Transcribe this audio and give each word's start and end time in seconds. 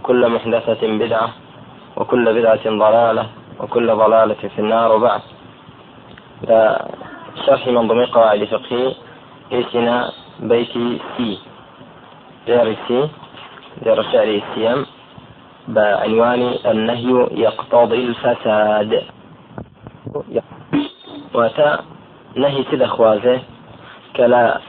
وكل 0.00 0.28
محدثة 0.28 0.98
بدعة 0.98 1.28
وكل 1.96 2.24
بدعة 2.34 2.64
ضلالة 2.64 3.26
وكل 3.60 3.86
ضلالة 3.96 4.34
في 4.34 4.58
النار 4.58 4.92
وبعد. 4.92 5.20
شرح 7.46 7.66
منظومة 7.66 8.08
قواعد 8.12 8.44
فقهي 8.44 8.94
إيسنا 9.52 10.12
بيتي 10.40 11.00
سي 11.16 11.38
دير 12.46 12.76
سي 12.88 13.08
دير 13.82 14.02
شعر 14.02 14.28
السيام 14.40 14.86
بعنوان 15.68 16.54
النهي 16.66 17.28
يقتضي 17.30 18.04
الفساد. 18.04 19.02
واتا 21.34 21.80
نهي 22.36 22.62
تدا 22.64 22.86
خوازه 22.86 23.40
كلا 24.16 24.60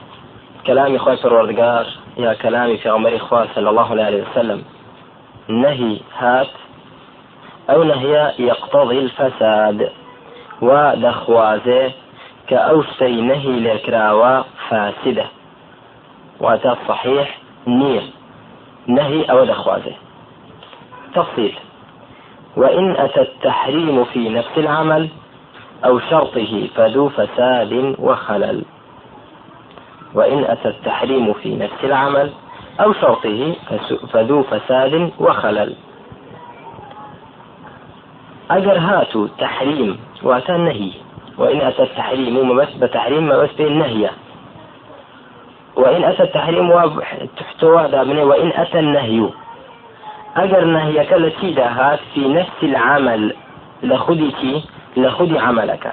كلامي 0.66 0.98
خواه 0.98 1.16
پروردگار 1.16 1.86
يا 2.16 2.32
كلامي 2.34 2.76
في 2.76 2.88
عمر 2.88 3.18
خواه 3.18 3.46
صلى 3.54 3.70
الله 3.70 3.90
عليه 3.90 4.24
وسلم. 4.30 4.64
نهي 5.48 6.00
هات 6.18 6.48
أو 7.70 7.82
نهي 7.82 8.34
يقتضي 8.38 8.98
الفساد. 8.98 9.90
ودخوازه 10.62 11.92
كأوسي 12.48 13.20
نهي 13.20 13.60
لكراوة 13.60 14.44
فاسدة. 14.68 15.24
واتا 16.40 16.76
صحيح 16.88 17.38
نية. 17.66 18.02
نهي 18.86 19.24
أو 19.24 19.44
دخوازه 19.44 19.94
تفصيل. 21.14 21.54
وإن 22.56 22.96
أتى 22.96 23.20
التحريم 23.20 24.04
في 24.04 24.28
نفس 24.28 24.50
العمل 24.56 25.08
أو 25.84 25.98
شرطه 25.98 26.68
فذو 26.74 27.08
فساد 27.08 27.96
وخلل. 27.98 28.64
وإن 30.14 30.44
أتى 30.44 30.68
التحريم 30.68 31.32
في 31.32 31.56
نفس 31.56 31.84
العمل 31.84 32.32
أو 32.80 32.92
شرطه 32.92 33.54
فذو 34.12 34.42
فساد 34.42 35.10
وخلل. 35.18 35.76
أجر 38.50 38.78
هاتوا 38.78 39.28
تحريم 39.38 39.98
وأتى 40.22 40.54
النهي. 40.54 40.92
وإن 41.38 41.60
أتى 41.60 41.82
التحريم 41.82 42.48
ما 42.48 42.54
بس 42.54 42.74
بتحريم 42.74 43.28
ما 43.28 43.36
بس 43.36 43.52
بالنهي 43.58 44.10
وإن 45.76 46.04
أتى 46.04 46.22
التحريم 46.22 46.68
تحتوى 47.36 47.82
وإن 48.22 48.52
أتى 48.54 48.78
النهي. 48.78 49.30
أجر 50.36 50.64
نهي 50.64 51.04
كالتي 51.04 51.60
هات 51.60 52.00
في 52.14 52.28
نفس 52.28 52.62
العمل. 52.62 53.36
لخدتي 53.82 54.64
لخدي 54.96 55.38
عملك. 55.38 55.92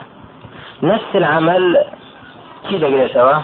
نفس 0.84 1.16
العمل 1.16 1.86
كذا 2.70 2.88
قلتوا 2.88 3.40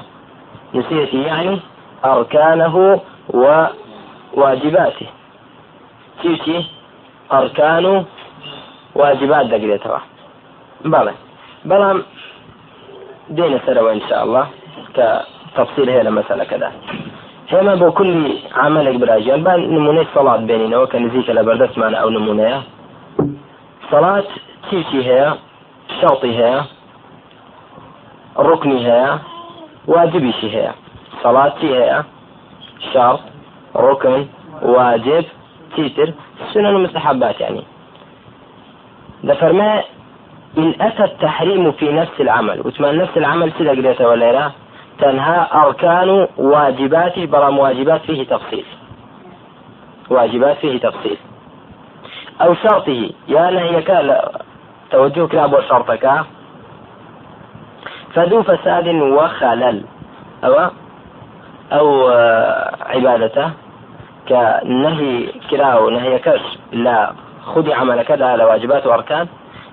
نسيتي 0.74 1.24
يعني؟ 1.24 1.60
أركانه 2.06 3.02
وواجباتی 3.34 5.08
چیچی 6.22 6.66
ئەرکان 7.32 7.86
و 7.86 8.04
واجبات 8.96 9.46
دەگرێتەوە. 9.54 10.02
بەڵێ. 10.94 11.14
بەڵام 11.70 11.98
دێنە 13.38 13.60
سەرەوە 13.66 13.92
انشاءله 13.96 14.44
کە 14.96 15.08
تفسیر 15.56 15.88
هەیە 15.94 16.04
لە 16.08 16.12
مەسەلەکەدا 16.18 16.70
هێمە 17.52 17.74
بۆ 17.82 17.90
کولی 17.98 18.44
عملێک 18.66 18.98
براژیان 19.04 19.42
بان 19.48 19.60
نمونەی 19.76 20.08
سەڵات 20.16 20.42
بێنینەوە 20.50 20.88
کە 20.92 20.98
نزیکە 21.04 21.34
لە 21.38 21.44
بەردەستمانە 21.48 21.98
ئەو 22.02 22.10
نمونەیە. 22.18 22.60
سەڵات 23.90 24.28
چیچی 24.68 25.02
هەیە؟ 25.10 25.30
شەڵتی 25.98 26.34
هەیە؟ 26.40 26.60
ڕکنی 28.48 28.80
هەیە؟ 28.88 29.12
واجبیشی 29.94 30.50
هەیە. 30.56 30.74
سەڵاتی 31.22 31.70
هەیە؟ 31.80 32.00
شەڵ 32.94 33.18
ڕکن 33.76 34.22
واجب 34.62 35.26
تیتر 35.76 36.14
سنن 36.54 36.84
مستحبات 36.84 37.40
يعني. 37.40 37.64
دفرما 39.24 39.84
إن 40.58 40.76
أتى 40.82 41.04
التحريم 41.04 41.72
في 41.72 41.92
نفس 41.92 42.22
العمل 42.22 42.68
وتمان 42.68 42.98
نفس 42.98 43.18
العمل 43.18 43.52
سيدا 43.58 43.72
قريته 43.72 44.08
ولا 44.08 44.52
تنهى 45.00 45.48
أركان 45.54 46.28
واجباته 46.38 47.26
برام 47.26 47.60
واجبات 47.60 48.02
فيه 48.02 48.24
تفصيل. 48.24 48.66
واجبات 50.10 50.58
فيه 50.58 50.80
تفصيل. 50.80 51.18
أو 52.42 52.54
شرطه 52.54 53.10
يا 53.28 53.52
نهيك 53.52 53.92
توجه 54.92 55.26
كلاب 55.28 55.54
وشرطك 55.54 56.06
فذو 58.14 58.44
فساد 58.44 58.88
وخلل. 58.88 59.84
أو 60.44 60.70
أو 61.72 62.08
عبادته 62.82 63.52
كنهي 64.30 65.32
كلا 65.50 65.90
نهي 65.90 66.20
كش 66.20 66.42
لا 66.72 67.14
خذ 67.46 67.72
عمل 67.72 68.04
كذا 68.04 68.36
لواجبات 68.36 68.86
وأركان. 68.86 69.28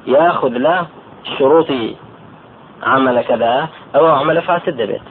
ياخذ 0.06 0.48
لا 0.48 0.86
شروط 1.38 1.66
عمل 2.82 3.22
كذا 3.22 3.68
أو 3.96 4.06
عمل 4.06 4.42
فاسد 4.42 4.76
دبت 4.76 5.08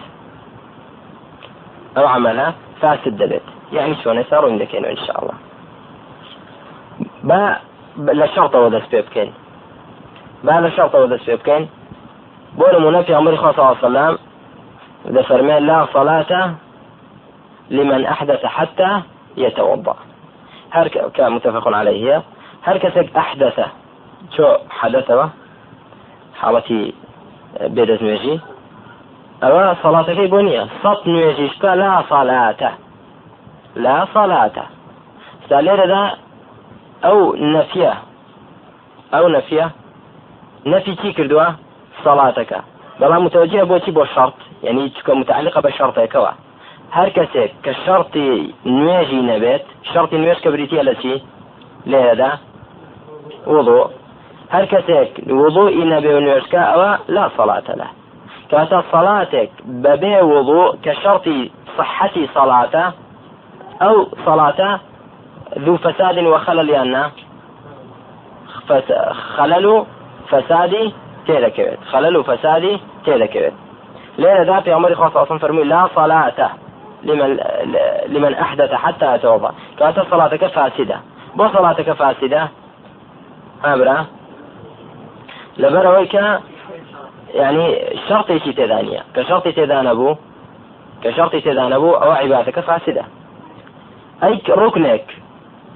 أو 1.97 2.08
عمل 2.08 2.53
فاسد 2.81 3.18
دبت 3.18 3.42
يعني 3.74 3.96
شلون 3.96 4.24
صار 4.24 4.46
عندك 4.46 4.75
إن 4.75 4.98
شاء 4.98 5.22
الله. 5.22 5.34
با 7.24 7.58
لا 7.98 8.28
شرط 8.36 8.56
ودس 8.56 8.88
بيبكين 8.92 9.34
با 10.44 10.52
لا 10.52 10.69
شرط 10.69 10.96
ودس 10.96 11.25
بيبكين 11.25 11.69
بقول 12.58 12.84
منافي 12.84 13.13
عمر 13.13 13.36
صلى 13.38 13.50
الله 13.52 13.66
عليه 13.68 13.78
وسلم 13.78 14.18
إذا 15.06 15.22
فرمان 15.22 15.68
لا 15.68 15.86
صلاة 15.94 16.56
لمن 17.75 18.05
أحدث 18.05 18.45
حتى 18.45 18.91
يتوضأ. 19.37 19.95
هر 20.71 20.87
كمتفق 20.87 21.65
عليه. 21.67 22.23
هر 22.63 22.77
كسك 22.77 23.07
أحدث. 23.17 23.57
شو 24.35 24.45
حدث؟ 24.69 25.09
حالتي 26.41 26.93
بێدەست 27.75 28.01
نوێژی 28.05 28.35
ئەوە 29.43 29.63
سەڵاتەکەی 29.81 30.31
بۆ 30.33 30.39
نییە 30.47 30.63
سەد 30.81 30.99
نوێژیشکە 31.13 31.71
لا 31.81 31.93
سەلاتە 32.11 32.71
لا 33.83 33.97
سەلاتە 34.13 34.65
ستا 35.43 35.57
لێرەدا 35.65 36.03
ئەو 37.05 37.19
نەفیە 37.55 37.93
ئەو 39.13 39.25
نەفیە 39.35 39.65
نەفی 40.71 40.93
چی 41.01 41.09
کردووە 41.17 41.47
سەڵاتەکە 42.03 42.59
بەڵام 42.99 43.21
متوجه 43.25 43.63
بۆ 43.69 44.05
شەرت 44.13 44.39
یعنی 44.65 44.83
چکە 44.95 45.11
متعلقە 45.19 45.59
بە 45.65 45.71
شەرتێکەوە 45.77 46.31
کە 47.63 47.74
شەرتی 47.84 48.29
نوێژی 48.78 49.22
نەبێت 49.31 49.66
شەرتی 49.91 50.18
نوێژ 50.24 50.40
کە 50.44 50.50
بریتە 50.53 50.81
لە 50.90 50.94
چی 51.02 51.16
لێرەدا 51.91 52.31
وضوء. 53.53 53.85
هەر 54.53 54.66
کەسێک 54.72 55.12
وضوئی 55.41 55.84
نەبێ 55.94 56.12
و 56.16 56.24
نوێژکە 56.25 56.62
ئەوە 56.72 56.91
لا 57.16 57.25
سەڵاتە 57.38 57.74
لە 57.81 57.88
کاتە 58.51 58.80
سەڵاتێک 58.91 59.51
بەبێ 59.84 60.16
وضوء 60.34 60.69
شەرتی 61.03 61.40
صحەتی 61.78 62.25
سەڵاتە 62.35 62.85
ئەو 63.81 63.96
سەڵاتە 64.25 64.69
ذو 65.66 65.78
فساد 65.78 66.18
وخلل 66.18 66.69
يانا 66.69 67.04
خلل 69.38 69.65
و 69.65 69.86
فسادي 70.30 70.94
تيركبت 71.27 71.80
خلل 71.92 72.24
فسادي 72.24 72.80
تيركبت 73.06 73.54
لين 74.18 74.44
ذا 74.44 74.60
في 74.60 74.71
عمر 74.71 74.95
خاصة 74.95 75.38
فرمي 75.38 75.63
لا 75.63 75.88
صلاة. 75.95 76.50
لمن 77.03 77.39
لمن 78.07 78.33
أحدث 78.33 78.74
حتى 78.74 79.15
يتوضأ 79.15 79.53
كانت 79.80 80.00
صلاتك 80.00 80.48
فاسدة. 80.48 80.98
بو 81.36 81.48
صلاتك 81.48 81.92
فاسدة. 81.92 82.50
أمره 83.65 84.06
لەبەرەوەی 85.59 86.07
کە 86.13 86.25
ینی 87.36 87.68
شرطێکی 88.07 88.53
تێدانە 88.57 89.01
کە 89.15 89.21
شرطی 89.30 89.51
تێدانە 89.57 89.94
بوو 90.00 90.18
کە 91.03 91.09
شرطی 91.18 91.42
تێدانە 91.42 91.77
بوو 91.81 92.00
ئەوە 92.01 92.15
عیباتەکە 92.21 92.62
ركنك. 94.63 95.07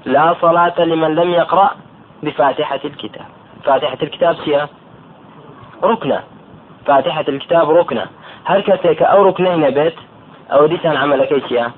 لا 0.06 0.34
صلاة 0.40 0.78
لمن 0.80 1.14
لم 1.14 1.30
يقرأ 1.30 1.70
بفاتحة 2.22 2.80
الكتاب. 2.84 3.26
فاتحة 3.64 3.98
الكتاب 4.02 4.34
سيا 4.44 4.68
ركنة. 5.82 6.20
فاتحة 6.86 7.24
الكتاب 7.28 7.70
ركنة. 7.70 8.06
هل 8.44 8.60
كسيك 8.60 9.02
أو 9.02 9.22
ركنين 9.28 9.70
بيت؟ 9.70 9.94
عملك 10.50 11.48
سيا 11.48 11.70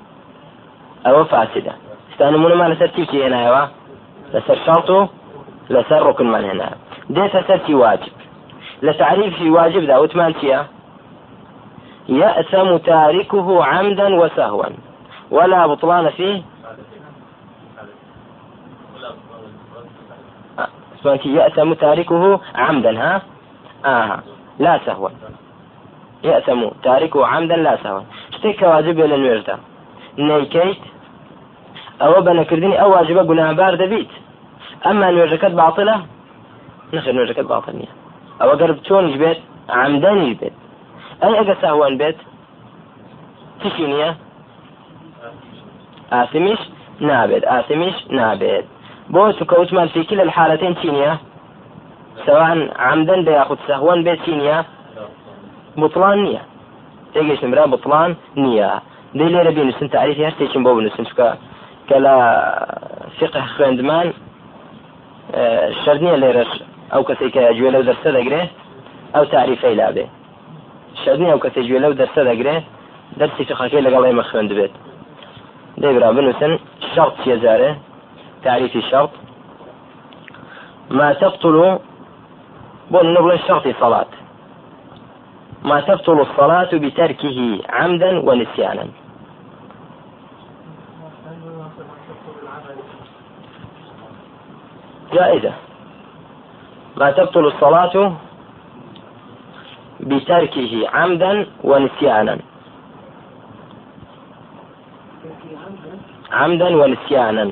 أو 1.05 1.23
فاسدة. 1.23 1.73
استأنمون 2.11 2.53
ما 2.53 2.69
لسرتيبتي 2.69 3.27
هنا 3.27 3.47
يوا 3.47 3.65
لسر 4.33 4.57
شرط 4.65 5.09
لسر 5.69 6.05
ركن 6.05 6.31
من 6.31 6.43
هنا. 6.43 6.69
ديت 7.09 7.31
سرتي 7.31 7.73
واجب. 7.73 8.11
لتعريف 8.81 9.37
في 9.37 9.49
واجب 9.49 9.83
ذا 9.83 9.97
وثمان 9.97 10.33
تيا 10.33 10.67
يأثم 12.09 12.77
تاركه 12.77 13.65
عمدا 13.65 14.15
وسهوا. 14.15 14.65
ولا 15.31 15.67
بطلان 15.67 16.09
فيه. 16.09 16.41
يأثم 21.25 21.73
تاركه 21.73 22.39
عمدا 22.55 23.01
ها؟ 23.01 23.21
آه. 23.85 24.19
لا 24.59 24.79
سهوا. 24.85 25.09
يأثم 26.23 26.67
تاركه 26.83 27.25
عمدا 27.25 27.55
لا 27.55 27.77
سهوا. 27.83 28.01
شتێک 28.39 28.55
کە 28.59 28.65
واجبێ 28.73 29.05
لە 29.11 29.17
نوێژدا. 29.23 29.55
نیکەیت 30.27 30.83
ئەوە 32.01 32.19
بە 32.25 32.31
نەکردنی 32.39 32.79
ئەو 32.81 32.89
واجبە 32.95 33.23
گونابار 33.29 33.73
دەبیت. 33.81 34.11
ئەمما 34.85 35.07
نوێژەکەت 35.15 35.53
باڵە 35.59 35.95
نخێ 36.93 37.11
نوێژەکەت 37.15 37.47
باڵە 37.51 37.71
نیە 37.79 37.91
ئەوە 38.39 38.55
گەر 38.61 38.71
چۆنش 38.87 39.13
بێت؟ 39.21 39.39
عامدانی 39.77 40.33
بێت. 40.39 40.55
ئەی 41.21 41.33
ئەگە 41.39 41.55
ساوان 41.61 41.93
بێت 41.99 42.17
تشی 43.59 43.85
نییە؟ 43.91 44.11
ئاسمیش 46.13 46.61
نابێت 47.07 47.43
ئاسمیش 47.51 47.97
نابێت. 48.17 48.65
بۆ 49.13 49.21
سکەوتمان 49.39 49.87
فیکی 49.93 50.15
لە 50.19 50.23
حالەتین 50.37 50.73
چینە 50.81 51.11
سەوان 52.25 52.59
عامدن 52.85 53.19
بە 53.25 53.31
یاخود 53.39 53.59
سەهوان 53.67 53.99
بێت 54.05 54.19
چینە 54.25 54.57
بطلان 55.81 56.17
نییە. 56.25 56.43
تێگەشتم 57.13 57.49
برا 57.53 57.65
بطلان 57.73 58.11
نییە 58.43 58.71
دەی 59.17 59.29
لێرە 59.33 59.51
بینوسن 59.57 59.87
تعریفی 59.95 60.23
هەر 60.27 60.35
تێکم 60.39 60.61
بۆ 60.65 60.71
بنووسن 60.77 61.05
چکە 61.09 61.29
کە 61.89 61.97
لە 62.05 62.15
فقه 63.19 63.41
خوێندمان 63.55 64.07
شەرنیە 65.81 66.15
لێرەش 66.23 66.51
ئەو 66.93 67.03
کەسێک 67.09 67.31
کە 67.35 67.41
گوێ 67.57 67.69
لەو 67.75 67.83
دەرسە 67.89 68.09
دەگرێ 68.17 68.41
ئەو 69.15 69.25
تعریفەی 69.33 69.75
لابێ 69.79 70.05
شەرنی 71.01 71.31
ئەو 71.31 71.39
کەسێک 71.43 71.65
گوێ 71.69 71.79
لەو 71.83 71.93
دەرسە 71.99 72.21
دەگرێ 72.29 72.55
دەرسی 73.19 73.43
فقهەکەی 73.49 73.81
لەگەڵ 73.85 74.03
ئێمە 74.07 74.23
خوێند 74.29 74.51
بێت 74.57 74.73
دەیبرا 75.81 76.09
بنووسن 76.15 76.53
شرط 76.93 77.13
چێزارێ 77.23 77.71
تعريفي 78.43 78.81
شرط. 78.81 79.09
ما 80.91 81.13
تبطل 81.13 81.79
بون 82.91 83.13
نقول 83.13 83.31
الشرط 83.31 83.67
صلاة. 83.79 84.18
ما 85.63 85.81
تبطل 85.81 86.21
الصلاة 86.21 86.69
بتركه 86.73 87.59
عمدا 87.69 88.19
ونسيانا. 88.19 88.87
جائزة. 95.13 95.53
ما 96.97 97.11
تبطل 97.11 97.47
الصلاة 97.47 98.13
بتركه 99.99 100.89
عمدا 100.93 101.45
ونسيانا. 101.63 102.37
عمدا 106.31 106.75
ونسيانا. 106.75 107.51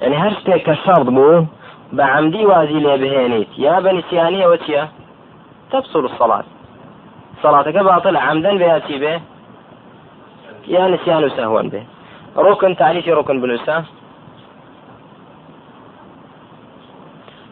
يعني 0.00 0.16
هرشتك 0.16 0.62
كشرط 0.62 1.00
بو 1.00 1.44
بعمدي 1.92 2.46
وازي 2.46 2.72
لي 2.72 2.98
بهينيت 2.98 3.58
يا 3.58 3.80
بنسيانية 3.80 4.46
وتيا 4.46 4.88
تبطل 5.72 6.04
الصلاة. 6.04 6.44
صلاتك 7.42 7.76
باطلة 7.76 8.20
عمدا 8.20 8.56
بياتي 8.56 8.98
به 8.98 9.20
يا 10.68 10.88
نسيان 10.88 11.30
سهوا 11.36 11.62
به 11.62 11.84
ركن 12.36 12.76
تعريف 12.76 13.08
ركن 13.08 13.40
بنوسا 13.40 13.84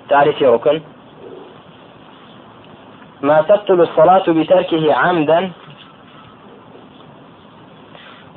تعريف 0.08 0.42
ركن. 0.42 0.80
ما 3.22 3.42
تبطل 3.42 3.80
الصلاة 3.80 4.26
بتركه 4.28 4.94
عمدا. 4.94 5.50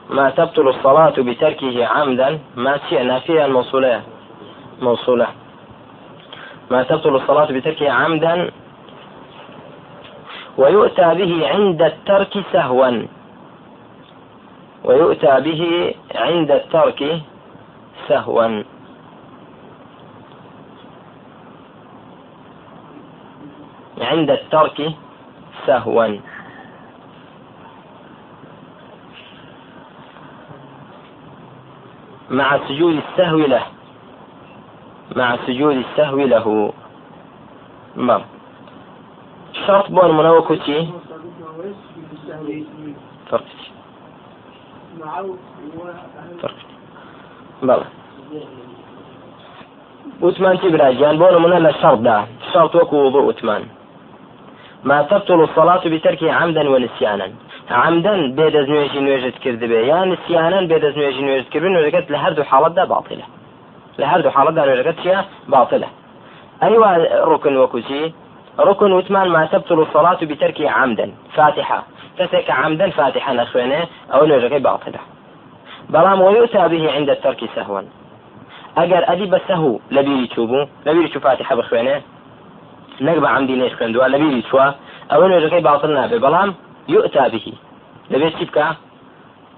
ما 0.10 0.30
تبطل 0.30 0.68
الصلاة 0.68 1.16
بتركه 1.18 1.86
عمدا. 1.86 2.40
ما 2.56 2.80
شئنا 2.90 3.20
فيها 3.20 3.46
الموصولة. 3.46 4.02
موصولة. 4.82 5.28
ما 6.72 6.84
تبطل 6.84 7.16
الصلاة 7.16 7.52
بتركه 7.52 7.92
عمدا. 7.92 8.52
ويؤتى 10.58 11.16
به 11.16 11.48
عند 11.50 11.82
الترك 11.82 12.44
سهوا. 12.52 13.08
ويؤتى 14.84 15.42
به 15.42 15.94
عند 16.16 16.52
الترك 16.52 17.22
سهوا. 18.08 18.64
عند 24.02 24.30
الترك 24.30 24.92
سهوا. 25.66 26.08
مع 32.30 32.58
سجود 32.68 32.96
السهو 32.96 33.38
له. 33.38 33.64
مع 35.16 35.38
سجود 35.48 35.76
السهو 35.76 36.18
له. 36.18 36.74
ما 37.96 38.22
شرط 39.72 39.92
بون 39.92 40.12
منوكو 40.18 40.56
تي 40.56 40.90
فرق 43.32 43.46
فرق 46.42 46.56
بلى 47.62 47.86
وثمان 50.22 50.60
تبراجان 50.60 51.18
بون 51.18 51.42
من 51.42 51.66
الشرط 51.66 52.00
ده 52.00 52.26
شرط 52.54 52.76
وكو 52.76 52.96
وضوء 52.96 53.24
وثمان 53.24 53.64
ما 54.84 55.02
تبطل 55.02 55.44
الصلاة 55.44 55.84
بتركه 55.86 56.32
عمدا 56.32 56.70
ونسيانا. 56.70 57.28
عمدا 57.72 58.16
بيد 58.38 58.56
نوێژی 58.72 59.00
نوێژت 59.06 59.38
کرد 59.44 59.62
بێ 59.72 59.80
یان 59.92 60.08
نسیانان 60.12 60.68
بێد 60.68 60.84
نوێژی 60.98 61.24
نوێژت 61.28 61.50
کردن 61.54 61.72
نوێژەکەت 61.76 62.06
لە 62.14 62.18
هەردوو 62.24 62.50
حاڵەتدا 62.52 62.84
باڵە 62.92 63.28
لە 64.00 64.06
هەردوو 64.12 64.34
حاڵەتدا 64.36 64.64
نوێژەکەت 64.68 64.98
چیە 65.04 65.20
باڵە 65.52 65.90
أيوة 66.64 66.90
ركن 67.34 67.58
وكسي 67.58 68.14
ركن 68.60 68.92
وثمان 68.92 69.30
ما 69.30 69.46
تبطل 69.46 69.80
الصلاة 69.82 70.20
بتركه 70.22 70.70
عمدا 70.70 71.12
فاتحة. 71.36 71.84
تسك 72.18 72.52
عمدا 72.52 72.90
فاتحة 72.90 73.34
نخوينة 73.34 73.88
أو 74.14 74.26
نوجك 74.26 74.54
باطلة. 74.54 75.00
بلام 75.90 76.22
ويؤتى 76.22 76.68
به 76.68 76.92
عند 76.92 77.10
الترك 77.10 77.50
سهوا. 77.56 77.82
أجر 78.78 79.12
أدي 79.12 79.26
بسهو 79.26 79.80
لبيري 79.92 80.28
تشوبو 80.28 80.66
لبيري 80.86 81.08
تشوف 81.08 81.24
فاتحة 81.24 81.56
بخوينة. 81.56 82.02
بیری 84.22 84.44
چوە 84.50 84.66
ئەوە 85.12 85.26
نوێژەکەی 85.30 85.64
باڵتر 85.68 85.90
نابێ 85.98 86.18
بەڵام 86.26 86.50
یؤتا 86.94 87.26
بهی 87.34 87.56
دەبێت 88.12 88.34
چی 88.38 88.46
بکە 88.50 88.68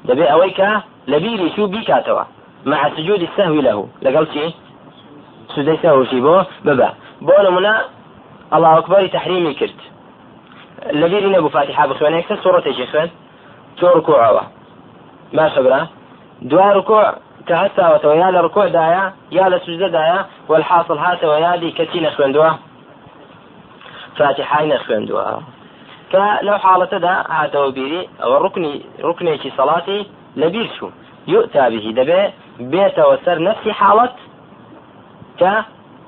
دەبێت 0.07 0.29
ئەوەی 0.31 0.53
کە 0.59 0.69
لە 1.11 1.17
بیری 1.23 1.49
چوو 1.55 1.71
بیکاتەوە 1.73 2.25
مع 2.65 2.81
سجود 2.95 3.21
السهو 3.27 3.61
له. 3.67 3.77
سودەی 5.55 5.77
سەهوشی 5.83 6.21
بۆ 6.25 6.35
ببە 6.65 6.89
بۆ 7.27 7.35
نمونە 7.45 7.73
الله 8.53 8.77
أكبر 8.77 9.07
تحريمي 9.07 9.53
كرت. 9.53 9.81
لبيري 10.91 11.29
نبو 11.29 11.49
فاتحة 11.49 11.87
بخواني 11.87 12.19
أكثر 12.19 12.37
سورة 12.43 12.59
تجي 12.59 12.87
خوان. 12.87 13.09
تۆ 13.77 13.87
ڕکوعەوە 13.97 14.43
ما 15.33 15.49
خبرا 15.49 15.79
دوا 16.41 16.67
ڕکوع 16.77 17.05
کە 17.47 17.55
هەستاوەتەوە 17.63 18.15
یا 18.23 18.29
لە 18.35 18.39
ڕکۆدایە 18.45 19.03
یا 19.37 19.45
لە 19.53 19.57
سوزدەدایە 19.65 20.19
والحاصل 20.49 20.97
هاتەوە 21.05 21.37
یادی 21.47 21.71
کەتی 21.77 21.99
نەخوێندووە 22.05 22.51
فاتحای 24.17 24.69
نەخوێندووە 24.73 25.25
کە 26.11 26.23
لەو 26.45 26.57
حاڵەتەدا 26.65 27.15
هاتەوە 27.37 27.69
بیری 27.77 28.01
ئەوە 28.21 28.37
ڕکنی 28.45 28.73
ڕکنێکی 29.07 29.51
سەڵاتی 29.57 29.99
لەبیر 30.41 30.67
چوو 30.75 30.89
یوتابیهی 31.33 31.93
دەبێ 31.99 32.21
بێتەوە 32.71 33.15
سەر 33.25 33.37
نەفسی 33.47 33.73
حاڵەت 33.79 34.15
کە 35.39 35.53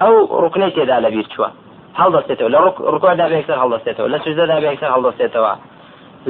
ئەو 0.02 0.16
ڕکنەی 0.44 0.72
تێدا 0.76 0.98
لەبیر 1.06 1.28
چووە 1.34 1.50
هەڵدەستێتەوە. 2.00 2.50
لە 2.56 2.60
ڕکۆدا 2.94 3.26
بێکسەر 3.32 3.58
هەڵدەستێتەوە. 3.64 4.08
لە 4.14 4.18
سوزدەدا 4.24 4.58
بێکسەر 4.64 4.90
هەڵدەستێتەوە. 4.96 5.54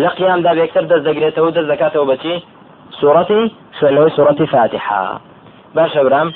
لە 0.01 0.09
قیامدا 0.17 0.51
بێکسەر 0.59 0.83
دەست 0.91 1.03
دەگرێتەوە 1.07 1.49
دەست 1.55 1.69
دەکاتەوە 1.73 2.05
بەچی 2.11 2.35
سوورەتی 2.99 3.43
خوێنەوەی 3.77 4.11
سوورەتی 4.15 4.45
فاتحة. 4.53 5.01
باشە 5.75 6.01
برام. 6.07 6.29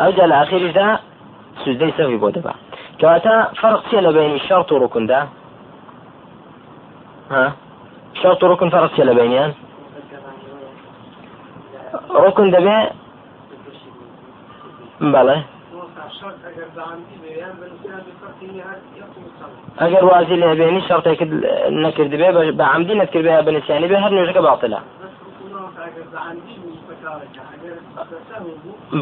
ئەوجا 0.00 0.24
لە 0.30 0.34
ئاخیریشدا 0.40 0.88
سوزدەی 1.62 1.92
سەوی 1.98 2.18
بۆ 2.22 2.28
دەبا. 2.36 2.54
كواتا 3.00 3.48
فرق 3.60 3.90
سيلا 3.90 4.10
بين 4.10 4.34
الشرط 4.34 4.72
وركن 4.72 5.06
ده 5.06 5.26
ها؟ 7.30 7.52
شرط 8.22 8.44
وركن 8.44 8.70
فرق 8.70 8.96
سيلا 8.96 9.12
بينيان 9.12 9.52
ركن 12.14 12.50
دبي 12.50 12.88
بله 15.00 15.44
اگر 19.78 20.04
وازی 20.04 20.36
لێ 20.42 20.54
بێنی 20.60 20.82
شرطێک 20.88 21.20
نەکرد 21.84 22.12
بێ 22.20 22.28
بە 22.58 22.64
عمدی 22.74 22.94
نەکرد 23.02 23.24
بێ 23.26 23.34
بەنسیانی 23.46 23.88
بێ 23.90 23.98
هەر 24.04 24.12
نوێژەکە 24.16 24.42
باڵە 24.46 24.80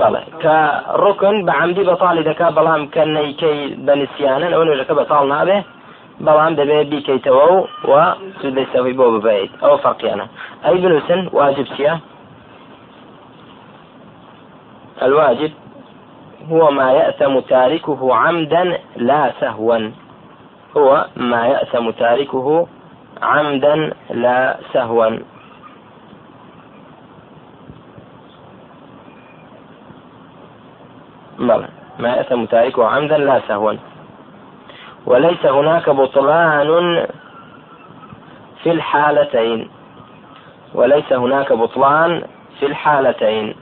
بەڵێ 0.01 0.23
کە 0.43 0.57
ڕوکن 1.03 1.37
بە 1.47 1.53
عمدی 1.61 1.85
بەتاڵی 1.91 2.23
دەکا 2.31 2.47
بەڵام 2.57 2.83
کە 2.95 3.03
نەیکەی 3.17 3.59
بەنسییانن 3.87 4.53
ئەو 4.55 4.63
نوێژەکە 4.67 4.95
بەتاڵ 5.01 5.25
نابێ 5.33 5.59
بەڵام 6.27 6.53
دەبێت 6.61 6.87
بیکەیتەوە 6.93 7.45
و 7.53 7.59
و 7.91 7.93
سودەی 8.41 8.67
سەوی 8.73 8.95
بۆ 8.99 9.07
ببیت 9.15 9.53
ئەوە 9.63 9.79
فەرقیانە 9.85 10.27
ئەی 10.65 10.79
بنووسن 10.83 11.21
واجب 11.39 11.67
چییە؟ 11.75 11.95
الواجب 15.05 15.53
هو 16.51 16.71
ما 16.71 16.93
يأثم 16.93 17.41
تاركه 17.41 18.15
عمدا 18.15 18.79
لا 18.97 19.33
سهوا. 19.41 19.91
هو 20.77 21.07
ما 21.17 21.47
يأثم 21.47 21.91
تاركه 21.91 22.67
عمدا 23.23 23.93
لا 24.11 24.57
سهوا. 24.73 25.19
بلى 31.39 31.69
ما 31.99 32.09
يأثم 32.09 32.45
تاركه 32.45 32.87
عمدا 32.87 33.19
لا 33.19 33.41
سهوا. 33.49 33.73
وليس 35.07 35.47
هناك 35.47 35.91
بطلان 35.91 37.07
في 38.63 38.71
الحالتين. 38.71 39.71
وليس 40.75 41.13
هناك 41.13 41.53
بطلان 41.53 42.23
في 42.61 42.67
الحالتين. 42.67 43.55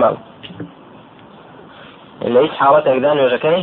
مەڵ 0.00 0.14
لە 2.34 2.40
هیچ 2.44 2.54
حاڵەتێکدا 2.60 3.10
نوێژەکەی 3.18 3.60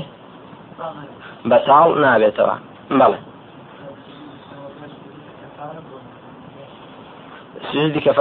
بەتاڵ 1.49 1.87
نابێتەوە. 2.03 2.55
بەڵێ 2.99 3.19
سجدی 7.69 8.01
کە 8.05 8.11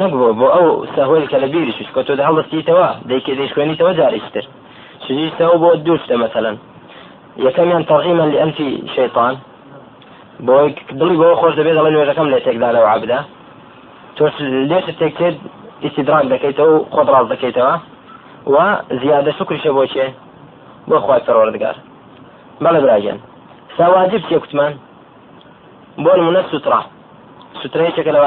نەبووە 0.00 0.30
بۆ 0.38 0.46
ئەو 0.56 0.68
سەهۆل 0.94 1.24
کە 1.30 1.36
لە 1.42 1.48
بیری 1.52 1.72
شوش 1.76 1.88
کە 1.94 2.02
تۆ 2.06 2.12
دا 2.18 2.24
هەڵستیتەوە 2.28 2.88
دەیکە 3.10 3.32
دەیشکێنیتەوە 3.38 3.92
جاریشتر 3.98 4.44
سجدیتەوە 5.04 5.56
بۆ 5.62 5.70
دووشتە 5.86 6.14
مەسەلەن. 6.22 6.56
یەکەمیان 7.46 7.82
تەڕیمە 7.90 8.24
لە 8.32 8.36
ئەمفی 8.40 8.70
شەیطان. 8.96 9.34
بۆ 10.46 10.56
دڵی 11.00 11.16
بۆ 11.20 11.28
خۆش 11.40 11.54
دەبێت 11.58 11.74
دەڵێ 11.78 11.90
نوێژەکەم 11.94 12.26
لێ 12.32 12.38
تێکدا 12.44 12.68
لەوە 12.76 12.88
عبدا. 12.94 13.18
تۆ 14.16 14.24
لێت 14.70 14.86
تێک 15.00 15.14
کرد 15.18 15.38
ئیسیدراک 15.84 16.24
دەکەیتەوە 16.34 16.72
و 16.74 16.84
خۆت 16.94 17.08
ڕاز 17.14 17.26
دەکەیتەوە 17.34 17.74
و 18.54 18.56
زیادە 19.02 19.32
شکریشە 19.38 19.70
بۆ 19.76 19.84
چێ 19.92 20.06
بۆ 20.88 20.96
خخوای 21.02 21.22
پەروەردگار 21.26 21.76
بەڵێ 22.64 22.80
براگەن 22.84 23.18
ساواجب 23.76 24.22
چێ 24.28 24.36
کوتمان 24.42 24.72
بۆ 26.04 26.12
نمونە 26.18 26.42
سوترا 26.50 26.80
سوترەیەکێکە 27.60 28.10
لە 28.14 28.20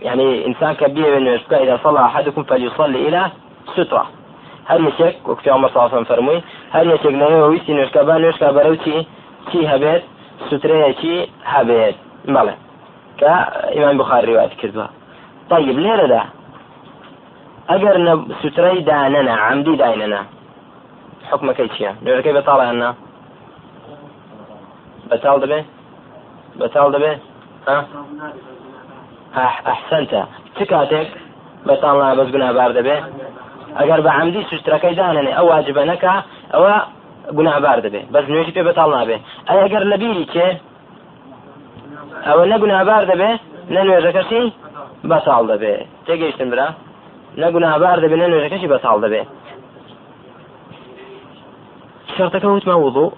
يعني 0.00 0.46
إنسان 0.46 0.72
كبير 0.72 1.20
من 1.20 1.40
إذا 1.52 1.78
صلى 1.84 2.00
أحدكم 2.00 2.42
فليصلي 2.42 3.08
إلى 3.08 3.30
سترة 3.76 4.06
هل 4.66 4.88
يشك 4.88 5.28
وكتي 5.28 5.50
عمر 5.50 5.68
صلى 5.68 5.86
الله 5.86 5.96
عليه 5.96 6.12
وسلم 6.12 6.42
هل 6.70 6.90
يشك 6.90 7.06
لنا 7.06 7.44
ويسي 7.44 7.72
نوشكا 7.72 8.02
بان 8.02 8.20
نوشكا 8.22 8.52
بروتي 8.52 9.06
چی؟ 9.52 9.68
هەبێت 9.72 10.02
سوترەیەکی 10.50 11.16
هەبێت 11.54 11.96
بەڵێ 12.34 12.54
کە 13.20 13.32
ئیمان 13.74 13.98
بخار 13.98 14.22
ڕیوات 14.28 14.52
کردووە 14.60 14.86
طيب 15.50 15.78
لێرەدا 15.84 16.22
ئەگەر 17.70 17.96
سوترەی 18.42 18.84
دانەنە 18.88 19.34
عمدی 19.46 19.74
داینەنا 19.82 20.22
حکمەکەی 21.30 21.68
چییە 21.74 21.90
نوێرەکەی 22.04 22.34
بەتاڵیاننا 22.38 22.90
بەتاڵ 25.10 25.36
دەبێ 25.44 25.60
بەتاڵ 26.60 26.88
دەبێ 26.94 27.12
ئەحسنتە 29.68 30.22
چ 30.56 30.58
کاتێک 30.72 31.08
بەتاڵ 31.68 31.96
بەس 32.18 32.28
گونابار 32.34 32.70
دەبێ 32.78 32.96
ئەگەر 33.78 34.00
بە 34.06 34.10
عمدی 34.18 34.42
سوسترەکەی 34.50 34.94
دانێ 35.00 35.32
ئەو 35.36 35.46
واجبە 35.50 35.82
نەکە 35.90 36.14
ئەوە 36.54 36.74
گونابار 37.38 37.78
دەبێ 37.86 38.00
بەس 38.14 38.24
نوێژی 38.32 38.52
پێ 38.56 38.62
بەتاڵ 38.68 38.88
نابێ 38.96 39.16
ئەگەر 39.48 39.82
لە 39.90 39.96
بیری 40.02 40.26
چێ 40.34 40.48
ئەوە 42.26 42.44
نە 42.50 42.56
گونابار 42.62 43.02
دەبێ 43.10 43.30
نە 43.74 43.80
نوێژەکەشی 43.86 44.44
بەتاڵ 45.04 45.42
دەبێ 45.52 45.74
تێگەیشتن 46.06 46.48
برا 46.52 46.68
نە 47.40 47.48
گونابار 47.54 47.96
دەبێ 48.04 48.16
نە 48.22 48.26
نوێژەکەشی 48.32 48.68
بەتاڵ 48.72 48.96
دەبێ 49.04 49.22
شرطك 52.18 52.44
وتما 52.44 52.74
وضوء 52.74 53.12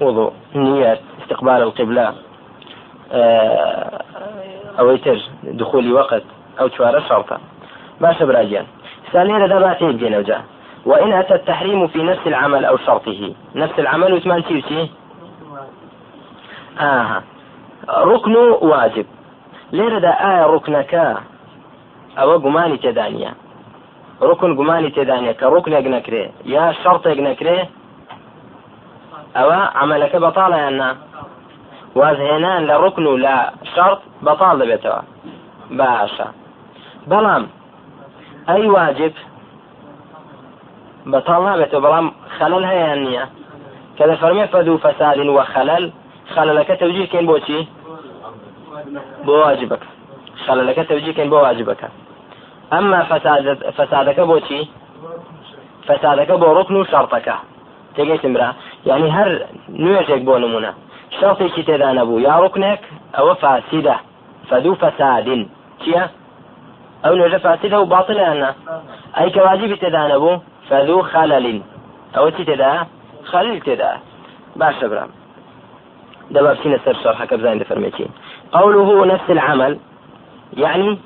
وضوء 0.00 0.32
نية 0.54 1.00
استقبال 1.22 1.62
القبلة 1.62 2.14
أو 4.78 4.90
يتر 4.90 5.18
دخول 5.42 5.92
وقت 5.92 6.22
أو 6.60 6.68
شوارع 6.68 7.08
شرطة 7.08 7.38
باشا 8.00 8.24
براجيان 8.24 8.66
ثانيا 9.12 9.44
هذا 9.44 9.58
باتي 9.58 9.92
بجينا 9.92 10.18
وجاه 10.18 10.42
وإن 10.86 11.12
أتى 11.12 11.34
التحريم 11.34 11.86
في 11.86 12.02
نفس 12.02 12.26
العمل 12.26 12.64
أو 12.64 12.76
شرطه 12.76 13.34
نفس 13.54 13.78
العمل 13.78 14.12
وثمان 14.14 14.44
تيوتي 14.44 14.90
آه 16.80 17.22
ركن 17.88 18.36
واجب 18.60 19.06
لێرەدا 19.76 20.12
ئایا 20.22 20.44
ڕوکنەکە 20.52 21.06
ئەوە 22.18 22.36
گومانی 22.44 22.78
تێدانە 22.84 23.32
ڕکن 24.28 24.52
گومانی 24.58 24.90
تێدانە 24.96 25.32
کە 25.38 25.46
ڕوکنێک 25.54 25.86
نەکرێ 25.94 26.24
یا 26.54 26.64
شەڕێک 26.82 27.18
نەکرێ؟ 27.28 27.58
ئەوە 29.36 29.60
عملەکە 29.80 30.18
بەتاڵیاننا 30.24 30.90
وازهێنان 31.98 32.60
لە 32.68 32.74
ڕکن 32.82 33.04
و 33.06 33.16
لە 33.24 33.36
شەڕ 33.72 33.92
بەتاڵ 34.26 34.54
دەبێتەوە. 34.60 35.00
باشە. 35.78 36.28
بەڵام 37.10 37.44
ئەی 38.48 38.66
واجب 38.76 39.14
بەتاڵ 41.12 41.40
نابێتەوە 41.46 41.84
بەڵام 41.86 42.06
خەلل 42.36 42.64
هەیە 42.70 42.94
نییە. 43.04 43.24
کە 43.96 44.04
لە 44.10 44.14
فەرمێ 44.20 44.46
فەد 44.52 44.66
و 44.68 44.82
فەسالین 44.84 45.30
وە 45.36 45.44
خەلل 45.54 45.84
خەلەکە 46.34 46.74
تەوجیرکەین 46.80 47.26
بۆچی؟ 47.30 47.60
بۆ 49.26 49.34
واجبەکە. 49.44 49.88
خەلەلەکە 50.44 50.82
تەوجیکەین 50.90 51.28
بۆ 51.32 51.38
واجبەکە. 51.46 51.88
ئەمما 52.72 53.00
فەسادەکە 53.78 54.24
بۆچی 54.30 54.60
فەسادەکە 55.88 56.34
بۆ 56.42 56.48
ڕکن 56.58 56.74
و 56.76 56.88
شەرتەکە 56.92 57.36
تێگەیتم 57.94 58.32
برا 58.36 58.50
یعنی 58.88 59.08
هەر 59.16 59.30
نوێژێک 59.82 60.22
بۆ 60.28 60.34
نمونە. 60.44 60.72
شەڵتێکی 61.18 61.62
تێدا 61.68 61.90
نەبوو. 61.98 62.24
یا 62.28 62.34
ڕوکنێک 62.42 62.82
ئەوە 63.16 63.34
فاسیدە. 63.42 63.96
فەدوو 64.48 64.80
فەسادین 64.82 65.42
چییە؟ 65.82 66.04
ئەو 67.04 67.14
نوێژە 67.18 67.38
فاسیدە 67.46 67.76
و 67.80 67.90
باڵیاننا 67.92 68.50
ئەی 69.16 69.30
کە 69.34 69.40
واجبی 69.46 69.76
تێدا 69.82 70.02
نەبوو 70.12 70.42
فەدوو 70.68 71.08
خەلەلین. 71.12 71.58
ئەوە 72.14 72.30
چی 72.36 72.44
تێدا؟ 72.48 72.72
خەلیل 73.30 73.60
تێدا. 73.66 73.92
باشە 74.60 74.86
برام. 74.92 75.10
بسينا 76.30 76.78
سر 76.84 76.96
شرحك 77.04 77.34
بزاين 77.34 77.58
دفرميتي 77.58 78.06
قوله 78.52 79.06
نفس 79.06 79.30
العمل 79.30 79.78
يعني 80.52 80.98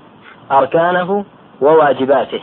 أركانه 0.52 1.24
وواجباته. 1.60 2.40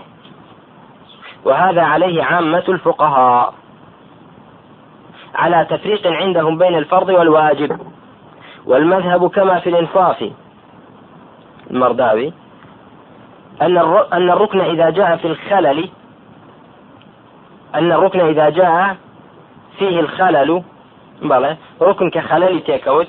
وهذا 1.45 1.81
عليه 1.81 2.23
عامة 2.23 2.63
الفقهاء. 2.69 3.53
على 5.35 5.67
تفريق 5.69 6.07
عندهم 6.07 6.57
بين 6.57 6.75
الفرض 6.75 7.09
والواجب. 7.09 7.79
والمذهب 8.65 9.29
كما 9.29 9.59
في 9.59 9.69
الإنصاف. 9.69 10.31
المرداوي 11.71 12.33
أن 13.61 13.77
أن 14.13 14.29
الركن 14.29 14.61
إذا 14.61 14.89
جاء 14.89 15.17
في 15.17 15.27
الخلل 15.27 15.89
أن 17.75 17.91
الركن 17.91 18.19
إذا 18.19 18.49
جاء 18.49 18.97
فيه 19.77 19.99
الخلل 19.99 20.63
ركن 21.81 22.09
كخلل 22.09 22.61
تيكوت. 22.61 23.07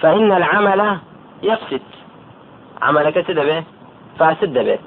فإن 0.00 0.32
العمل 0.32 0.98
يفسد. 1.42 1.80
عملك 2.82 3.14
تدبه 3.14 3.64
فاسد 4.18 4.52
دبيت 4.52 4.80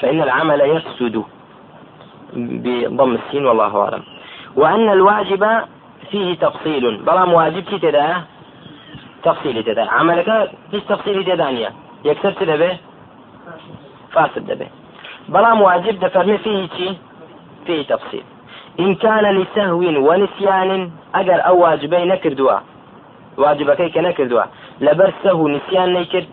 فإن 0.00 0.22
العمل 0.22 0.60
يفسد 0.60 1.24
بضم 2.32 3.14
السين 3.14 3.46
والله 3.46 3.82
أعلم. 3.82 4.02
وأن 4.56 4.88
الواجب 4.88 5.64
فيه 6.10 6.34
تفصيل. 6.34 6.96
بلام 6.96 7.32
واجب 7.32 7.62
كي 7.62 7.78
تدا؟ 7.78 8.22
تفصيل 9.22 9.64
تدا. 9.64 9.90
عملك 9.90 10.50
فيش 10.70 10.82
تفصيل 10.82 11.24
تدانية. 11.24 11.72
يكسر 12.04 12.32
تدا 12.32 12.56
به 12.56 12.78
فاسد 14.12 14.58
به. 14.58 14.68
بلام 15.28 15.60
واجب 15.60 16.00
دفرمي 16.00 16.38
فيه 16.38 16.68
شي 16.76 16.96
فيه 17.66 17.82
تفصيل. 17.82 18.22
إن 18.80 18.94
كان 18.94 19.36
لسهو 19.36 19.78
ونسيان 19.78 20.90
أجر 21.14 21.46
أو 21.46 21.66
واجبي 23.36 23.64
نكردوا 23.64 23.74
واجبكي 23.74 23.88
كنكردوا 23.88 24.42
لبر 24.80 25.12
سهو 25.22 25.48
نسيان 25.48 25.92
نيكرد 25.92 26.28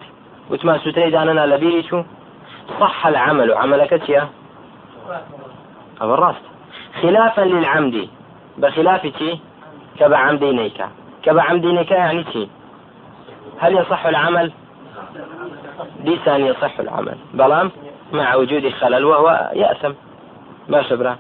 وتما 0.50 0.78
ستري 0.78 1.10
داننا 1.10 1.46
لبيري 1.46 1.84
شو 1.84 2.04
صح 2.80 3.08
العمل. 3.08 3.54
عملك 3.54 4.10
يا؟ 4.10 4.30
أبو 6.02 6.14
الراست. 6.14 6.42
خلافا 7.02 7.42
للعمد. 7.42 8.10
بخلاف 8.58 9.08
شي 9.18 9.40
كبعمدينيك 10.00 10.86
كبعمدينيك 11.24 11.92
يعني 11.92 12.26
شي 12.34 12.48
هل 13.60 13.78
يصح 13.78 14.06
العمل؟ 14.06 14.52
ليس 16.04 16.28
أن 16.28 16.46
يصح 16.46 16.80
العمل. 16.80 17.18
بلام؟ 17.34 17.72
مع 18.14 18.36
وجود 18.36 18.70
خلل. 18.70 19.06
وهو 19.06 19.52
يأثم. 19.54 19.94
ما 20.70 20.84
شبره 20.84 21.18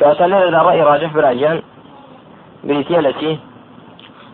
كاتنا 0.00 0.48
إذا 0.48 0.58
رأي 0.58 0.82
راجح 0.82 1.12
براجان 1.12 1.62
بريتيالتي 2.64 3.38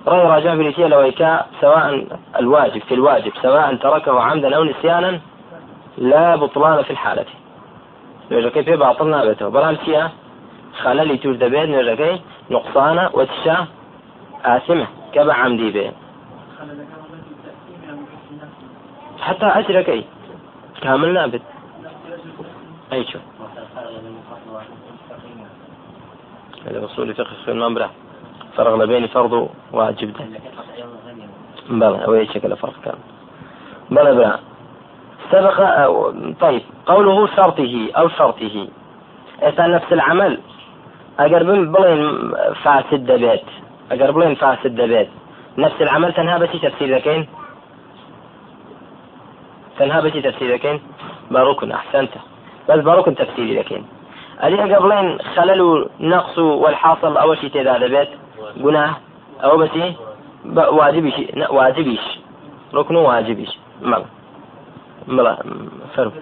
رأي 0.07 0.21
راجح 0.21 0.55
بريتيالا 0.55 0.97
ويكا 0.99 1.47
سواء 1.61 2.07
الواجب 2.41 2.83
في 2.83 2.95
الواجب 2.95 3.33
سواء 3.43 3.75
تركه 3.75 4.21
عمدا 4.21 4.57
أو 4.57 4.65
نسيانا 4.65 5.21
لا 5.99 6.37
بطلان 6.37 6.83
في 6.83 6.91
الحالة. 6.91 7.27
پێ 8.31 8.75
باڵ 8.83 8.99
نابێتەوە 9.15 9.55
بەڵام 9.57 9.77
چییە 9.83 10.05
خەلەلی 10.83 11.19
توش 11.23 11.37
دەبێت 11.43 11.69
نوێژەکەی 11.73 12.17
نقصانە 12.55 13.05
وەتشە 13.19 13.57
ئاسمە 14.47 14.87
کە 15.13 15.23
بە 15.27 15.35
عەمدی 15.41 15.71
بێ 15.75 15.87
حتى 19.27 19.47
ئەجرەکەی 19.55 20.03
كامل 20.83 21.11
نابێت 21.19 21.45
أي 22.93 23.05
شو؟ 23.11 23.19
هذا 26.67 26.85
أصول 26.85 27.15
فقه 27.15 27.35
في 27.45 27.51
المنبرة 27.51 27.91
فرق 28.57 28.85
بين 28.85 29.07
فرض 29.07 29.51
وواجب 29.73 30.13
ده. 30.13 30.25
بلى 31.71 32.05
أو 32.05 32.15
أي 32.15 32.27
شكل 32.27 32.57
فرق 32.57 32.75
كان. 32.85 32.95
بلى 33.91 34.15
بلى 34.15 34.39
سبق 35.33 35.59
طيب 36.41 36.63
قوله 36.87 37.27
شرطه 37.27 37.89
أو 37.97 38.09
شرطه. 38.09 38.69
إذا 39.43 39.67
نفس 39.67 39.93
العمل. 39.93 40.41
أقر 41.19 41.43
بلين 41.43 42.33
فاسد 42.65 43.07
دبيت 43.07 43.43
أقر 43.93 44.11
بلين 44.11 44.35
فاسد 44.35 44.75
دبيت 44.75 45.09
نفس 45.59 45.75
العمل 45.81 46.13
تنها 46.13 46.39
بشي 46.39 46.59
تفسير 46.59 46.97
ذكين 46.97 47.29
تنها 49.79 50.01
بشي 50.01 50.23
تفسير 50.23 50.55
ذكين 50.55 50.81
بركن 51.31 51.73
أحسنت. 51.73 52.11
بس 52.69 52.81
بركن 52.81 53.15
تفسير 53.15 53.59
ذكين 53.61 53.87
ألي 54.45 54.75
قبلين 54.75 55.19
خلل 55.19 55.89
نقص 56.01 56.39
والحاصل 56.39 57.17
أول 57.17 57.39
شيء 57.39 57.51
تذا 57.51 57.79
دبيت. 57.79 58.09
قناه 58.63 58.97
أو 59.45 59.59
بسي 59.59 59.97
واجبيش 60.55 61.15
واجبيش 61.51 62.01
ركن 62.75 62.97
واجبيش 62.97 63.59
مال 63.83 64.05
ملا 65.07 65.37
فرق 65.97 66.13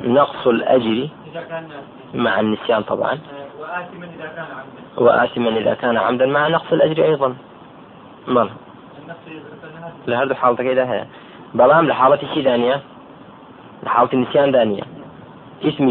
نقص 0.00 0.46
الأجر 0.46 1.08
إذا 1.26 1.68
مع 2.14 2.40
النسيان 2.40 2.82
طبعا 2.82 3.18
وآثما 3.58 4.06
إذا 4.06 4.26
كان 4.36 4.46
عمدا 4.46 5.04
وآثما 5.04 5.48
إذا 5.48 5.74
كان 5.74 5.96
عمدا 5.96 6.26
مع 6.26 6.48
نقص 6.48 6.72
الأجر 6.72 7.04
أيضا 7.04 7.36
مال 8.26 8.50
لهذا 10.06 10.34
حالة 10.34 10.56
كذا 10.56 10.84
هي 10.92 11.06
بلام 11.54 11.88
لحالة 11.88 12.34
شي 12.34 12.42
دانية 12.42 12.82
لحالة 13.82 14.12
النسيان 14.12 14.52
دانية 14.52 14.82
اسم 15.64 15.88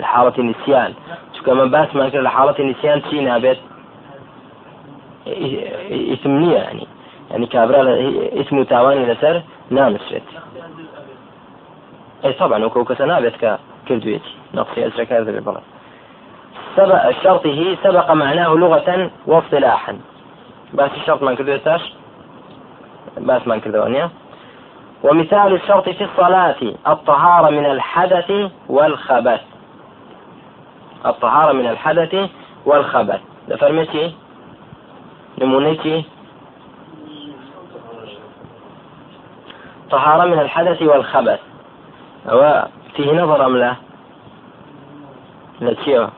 لحالة 0.00 0.32
النسيان. 0.38 0.94
شو 1.44 1.54
من 1.54 1.70
باس 1.70 1.94
ما 1.94 2.02
لحالة 2.02 2.54
النسيان 2.58 3.02
شي 3.10 3.20
نابت 3.20 3.58
اسم 5.26 6.30
نية 6.30 6.56
يعني. 6.56 6.86
يعني 7.30 7.46
كابرا 7.46 7.82
اسم 8.40 8.62
تاواني 8.62 9.12
لسر 9.12 9.42
نامسرت 9.70 10.22
اي 12.24 12.32
طبعا 12.32 12.64
وكو 12.64 12.84
كسنابت 12.84 13.58
كردويتي 13.88 14.34
نقصي 14.54 14.86
ازرك 14.86 15.12
هذا 15.12 15.30
بالبلد 15.32 15.62
شرطه 17.22 17.76
سبق 17.82 18.10
معناه 18.10 18.54
لغة 18.54 19.10
واصطلاحا. 19.26 19.98
بس 20.74 20.90
الشرط 20.96 21.22
ما 21.22 21.34
كردويتاش 21.34 21.92
بس 23.18 23.46
ما 23.46 23.58
كردوانيا 23.58 24.10
ومثال 25.02 25.54
الشرط 25.54 25.88
في 25.88 26.04
الصلاة 26.04 26.56
الطهارة 26.88 27.50
من 27.50 27.66
الحدث 27.66 28.32
والخبث. 28.68 29.40
الطهارة 31.06 31.52
من 31.52 31.66
الحدث 31.66 32.30
والخبث 32.66 33.20
ده 33.48 33.56
فرمتي 33.56 34.14
نمونيتي 35.42 36.04
طهارة 39.90 40.24
من 40.24 40.38
الحدث 40.38 40.82
والخبث 40.82 41.40
هو 42.28 42.66
فيه 42.96 43.12
نظر 43.12 43.46
أم 43.46 43.56
لا؟ 43.56 43.76
لا 45.60 46.10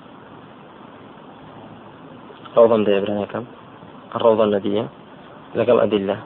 روضة 2.56 2.84
دي 2.84 2.98
إبراهيم؟ 2.98 3.46
الروضة 4.16 4.44
الندية 4.44 4.86
لك 5.54 5.68
الأدلة. 5.70 6.16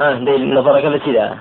ها 0.00 0.12
دي 0.12 0.36
نظرك 0.54 0.84
التي 0.84 1.12
لا 1.12 1.34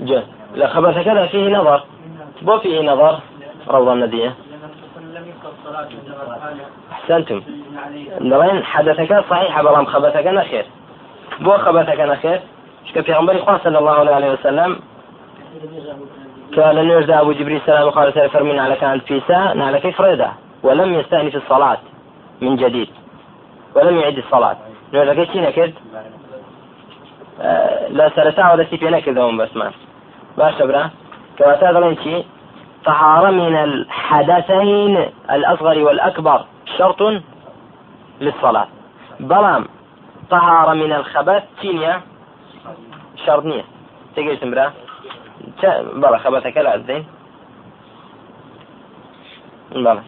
جاء 0.00 0.26
لا 0.54 0.66
خبث 0.74 1.04
كذا 1.04 1.26
فيه 1.26 1.48
نظر. 1.48 1.82
بو 2.42 2.58
فيه 2.58 2.82
نظر. 2.92 3.20
روضة 3.68 3.92
الندية 3.92 4.34
أحسنتم. 6.92 7.42
نرين 8.20 8.64
حدثك 8.64 9.24
صحيح 9.30 9.60
بلام 9.60 9.86
خبثك 9.86 10.26
خير. 10.50 10.64
بۆ 11.40 11.54
خەبەتەکە 11.64 12.04
نەخێت 12.12 12.40
شکە 12.88 13.00
پێغمبەری 13.08 13.40
خوا 13.44 13.58
صلى 13.64 13.78
الله 13.78 14.14
عليه 14.18 14.32
وسلم. 14.32 14.78
كان 16.54 16.76
نوێژ 16.88 17.06
دا 17.06 17.20
أبو 17.20 17.32
جبريل 17.32 17.56
السلام 17.56 17.90
قال 17.90 18.12
فرمي 18.12 18.52
نعلك 18.52 18.84
عن 18.84 18.98
فيسا 18.98 19.54
نعلك 19.54 19.90
فريدا 19.90 20.30
ولم 20.62 20.94
يستأنف 20.94 21.36
الصلاة 21.36 21.78
من 22.40 22.56
جديد. 22.56 22.88
ولم 23.74 23.98
يعد 23.98 24.18
الصلاة. 24.18 24.56
نوێژەکەی 24.92 25.26
چی 25.32 25.38
نەکرد 25.46 25.74
لا 27.98 28.10
سەرتا 28.16 28.56
دەستی 28.60 28.78
پێ 28.82 28.88
نەکردەوە 28.96 29.32
بەس 29.40 29.56
ما. 29.56 29.68
باشە 30.38 30.62
برا. 30.62 30.84
دەڵێن 31.38 31.94
چی 32.02 32.24
طهارة 32.84 33.30
من 33.30 33.56
الحدثين 33.56 34.96
الأصغر 35.30 35.78
والأكبر. 35.78 36.44
شرط 36.78 37.22
للصلاة. 38.20 38.68
بلام 39.20 39.64
طهارة 40.30 40.72
من 40.74 40.92
الخبث 40.92 41.42
تينيا. 41.60 42.00
شرط 43.26 43.44
نية. 43.44 43.64
تقول 44.16 44.36
تمرا 44.36 44.72
بلا؟ 45.94 46.18
خبثك 46.18 46.56
لا 46.56 46.78
زين. 46.78 47.06
بلا. 49.70 50.02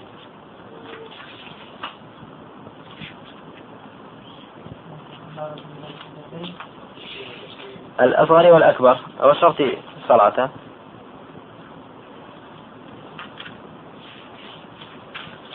الأصغر 8.01 8.53
والأكبر. 8.53 8.97
أو 9.23 9.33
شرطي 9.33 9.79
صلاته. 10.09 10.49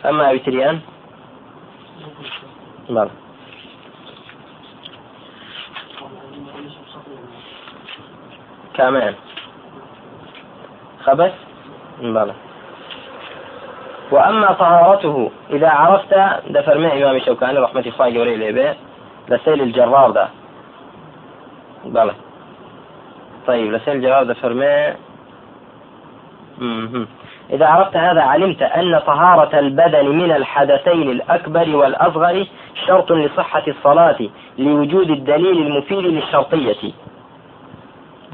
أما 0.06 0.32
أبتريان 0.32 0.80
بلى 2.90 3.10
كمان. 8.74 9.16
خبث؟ 11.04 11.34
بلى 12.02 12.34
وأما 14.12 14.54
طهارته 14.54 15.32
إذا 15.50 15.70
عرفت 15.70 16.14
دفر 16.48 16.78
مع 16.78 16.94
إمام 16.94 17.16
الشوكاني 17.16 17.60
رحمة 17.60 17.82
الله 17.82 18.10
جوري 18.10 18.36
ليبي 18.36 18.74
لسيل 19.30 19.62
الجرار 19.62 20.12
ده. 20.12 20.30
بلى 21.86 22.14
طيب 23.48 23.72
لسيل 23.72 23.96
الجرار 23.96 24.24
دفر 24.24 24.54
مع 24.54 24.96
إذا 27.54 27.66
عرفت 27.66 27.98
هذا 27.98 28.22
علمت 28.22 28.62
أن 28.62 29.00
طهارة 29.00 29.60
البدن 29.60 30.06
من 30.10 30.32
الحدثين 30.32 31.10
الأكبر 31.10 31.76
والأصغر 31.76 32.46
شرط 32.88 33.12
لصحة 33.12 33.64
الصلاة 33.68 34.18
لوجود 34.58 35.10
الدليل 35.10 35.68
المفيد 35.68 36.06
للشرطية. 36.06 36.92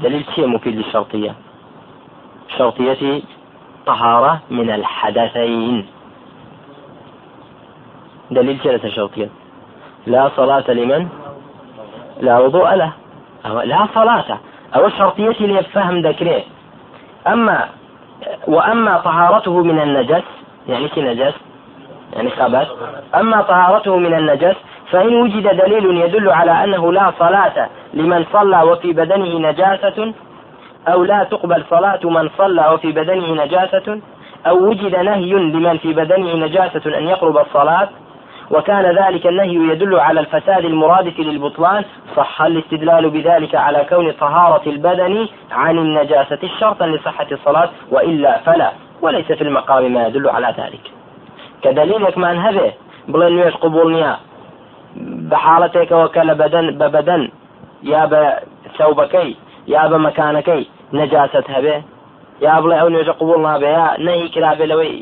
دليل 0.02 0.24
شيء 0.34 0.46
مفيد 0.46 0.76
للشرطية. 0.76 1.34
شرطية 2.58 3.22
طهارة 3.86 4.40
من 4.50 4.70
الحدثين. 4.70 5.86
دليل 8.30 8.58
ثلاثة 8.58 8.88
شرطية. 8.88 9.28
لا 10.06 10.30
صلاة 10.36 10.70
لمن؟ 10.70 11.08
لا 12.20 12.38
وضوء 12.38 12.74
له. 12.74 12.92
لا 13.64 13.86
صلاة. 13.94 14.38
أو 14.76 14.86
الشرطية 14.86 15.46
ليفهم 15.46 15.98
ذكره. 15.98 16.42
أما 17.26 17.68
وأما 18.48 18.98
طهارته 18.98 19.62
من 19.62 19.80
النجس 19.80 20.22
يعني 20.68 20.88
في 20.88 21.02
نجس 21.02 21.34
يعني 22.16 22.30
خبث 22.30 22.68
أما 23.14 23.42
طهارته 23.42 23.96
من 23.96 24.14
النجس 24.14 24.56
فإن 24.90 25.14
وجد 25.14 25.42
دليل 25.56 25.96
يدل 25.96 26.30
على 26.30 26.64
أنه 26.64 26.92
لا 26.92 27.12
صلاة 27.18 27.68
لمن 27.94 28.24
صلى 28.32 28.62
وفي 28.62 28.92
بدنه 28.92 29.48
نجاسة 29.48 30.12
أو 30.88 31.04
لا 31.04 31.24
تقبل 31.24 31.64
صلاة 31.70 32.00
من 32.04 32.30
صلى 32.38 32.68
وفي 32.74 32.92
بدنه 32.92 33.44
نجاسة 33.44 34.00
أو 34.46 34.68
وجد 34.68 34.96
نهي 34.96 35.32
لمن 35.32 35.78
في 35.78 35.92
بدنه 35.92 36.34
نجاسة 36.46 36.98
أن 36.98 37.08
يقرب 37.08 37.38
الصلاة 37.38 37.88
وكان 38.50 38.84
ذلك 38.98 39.26
النهي 39.26 39.54
يدل 39.54 40.00
على 40.00 40.20
الفساد 40.20 40.64
المرادف 40.64 41.20
للبطلان 41.20 41.84
صح 42.16 42.42
الاستدلال 42.42 43.10
بذلك 43.10 43.54
على 43.54 43.86
كون 43.88 44.12
طهارة 44.12 44.68
البدن 44.68 45.28
عن 45.52 45.78
النجاسة 45.78 46.38
شرطا 46.60 46.86
لصحة 46.86 47.26
الصلاة 47.32 47.70
وإلا 47.90 48.38
فلا 48.38 48.72
وليس 49.02 49.26
في 49.26 49.42
المقام 49.42 49.92
ما 49.94 50.06
يدل 50.06 50.28
على 50.28 50.54
ذلك. 50.58 50.80
كدليلك 51.62 52.18
ما 52.18 52.30
انهبه 52.30 52.72
بڵێ 53.12 53.28
نوێش 53.34 53.54
قوبول 53.62 53.88
نییە 53.96 54.12
بە 55.30 55.36
حاڵەتێکەوە 55.44 56.06
کە 56.14 56.22
لە 56.28 56.34
بەدەن 56.40 56.66
بە 56.80 56.86
بەدەن 56.94 57.22
یا 57.92 58.02
بە 58.12 58.22
سەوبەکەی 58.78 59.30
یا 59.74 59.82
بە 59.90 59.96
مەکانەکەی 60.06 60.62
نەجاست 60.98 61.46
هەبێ 61.54 61.76
یا 62.46 62.54
بڵێ 62.62 62.76
ئەو 62.80 62.88
نوێژە 62.94 63.14
قوبول 63.20 63.40
نابێ 63.46 63.70
یا 63.78 63.86
نەهی 64.06 64.28
کرابێ 64.34 64.64
لەوەی 64.70 64.94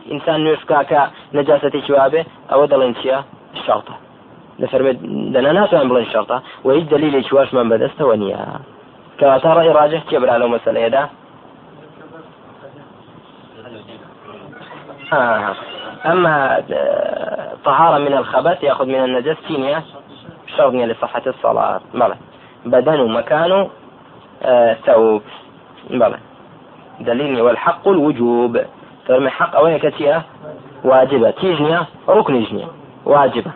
شەڵتە 3.67 3.95
لەفەرمێت 4.61 4.99
دەنا 5.35 5.53
ناتوان 5.59 5.89
بڵێن 5.91 6.09
شەڵتە 6.15 6.37
و 6.65 6.71
هیچ 6.77 6.87
دلیلی 6.95 7.23
چواشمان 7.29 7.67
بەدەستەوە 7.71 8.15
نییە 8.23 8.43
کەواتە 9.19 9.51
ڕێی 9.57 9.75
ڕاجح 9.77 10.03
چێ 10.09 10.17
برا 10.23 10.37
لەو 10.41 10.49
مەسلەیەدا 10.55 11.05
أما 16.07 16.63
طهارة 17.65 17.99
من 17.99 18.15
الخبث 18.15 18.63
يأخذ 18.63 18.87
من 18.87 19.05
النجس 19.05 19.37
كينيا 19.49 19.83
شرط 20.57 20.75
لصحة 20.75 21.23
الصلاة. 21.27 21.81
بلى. 21.95 22.17
بدن 22.65 23.11
مكان 23.11 23.69
ثوب. 24.87 25.23
بلى. 25.91 26.19
دليلني 27.01 27.41
والحق 27.41 27.89
الوجوب. 27.89 28.61
فرمي 29.07 29.31
حق 29.31 29.57
أوين 29.57 29.79
كتيا 29.79 30.23
واجبة. 30.85 31.31
تيجنيا 31.31 31.87
ركن 32.09 32.35
يجنيا 32.35 32.69
واجبە 33.13 33.53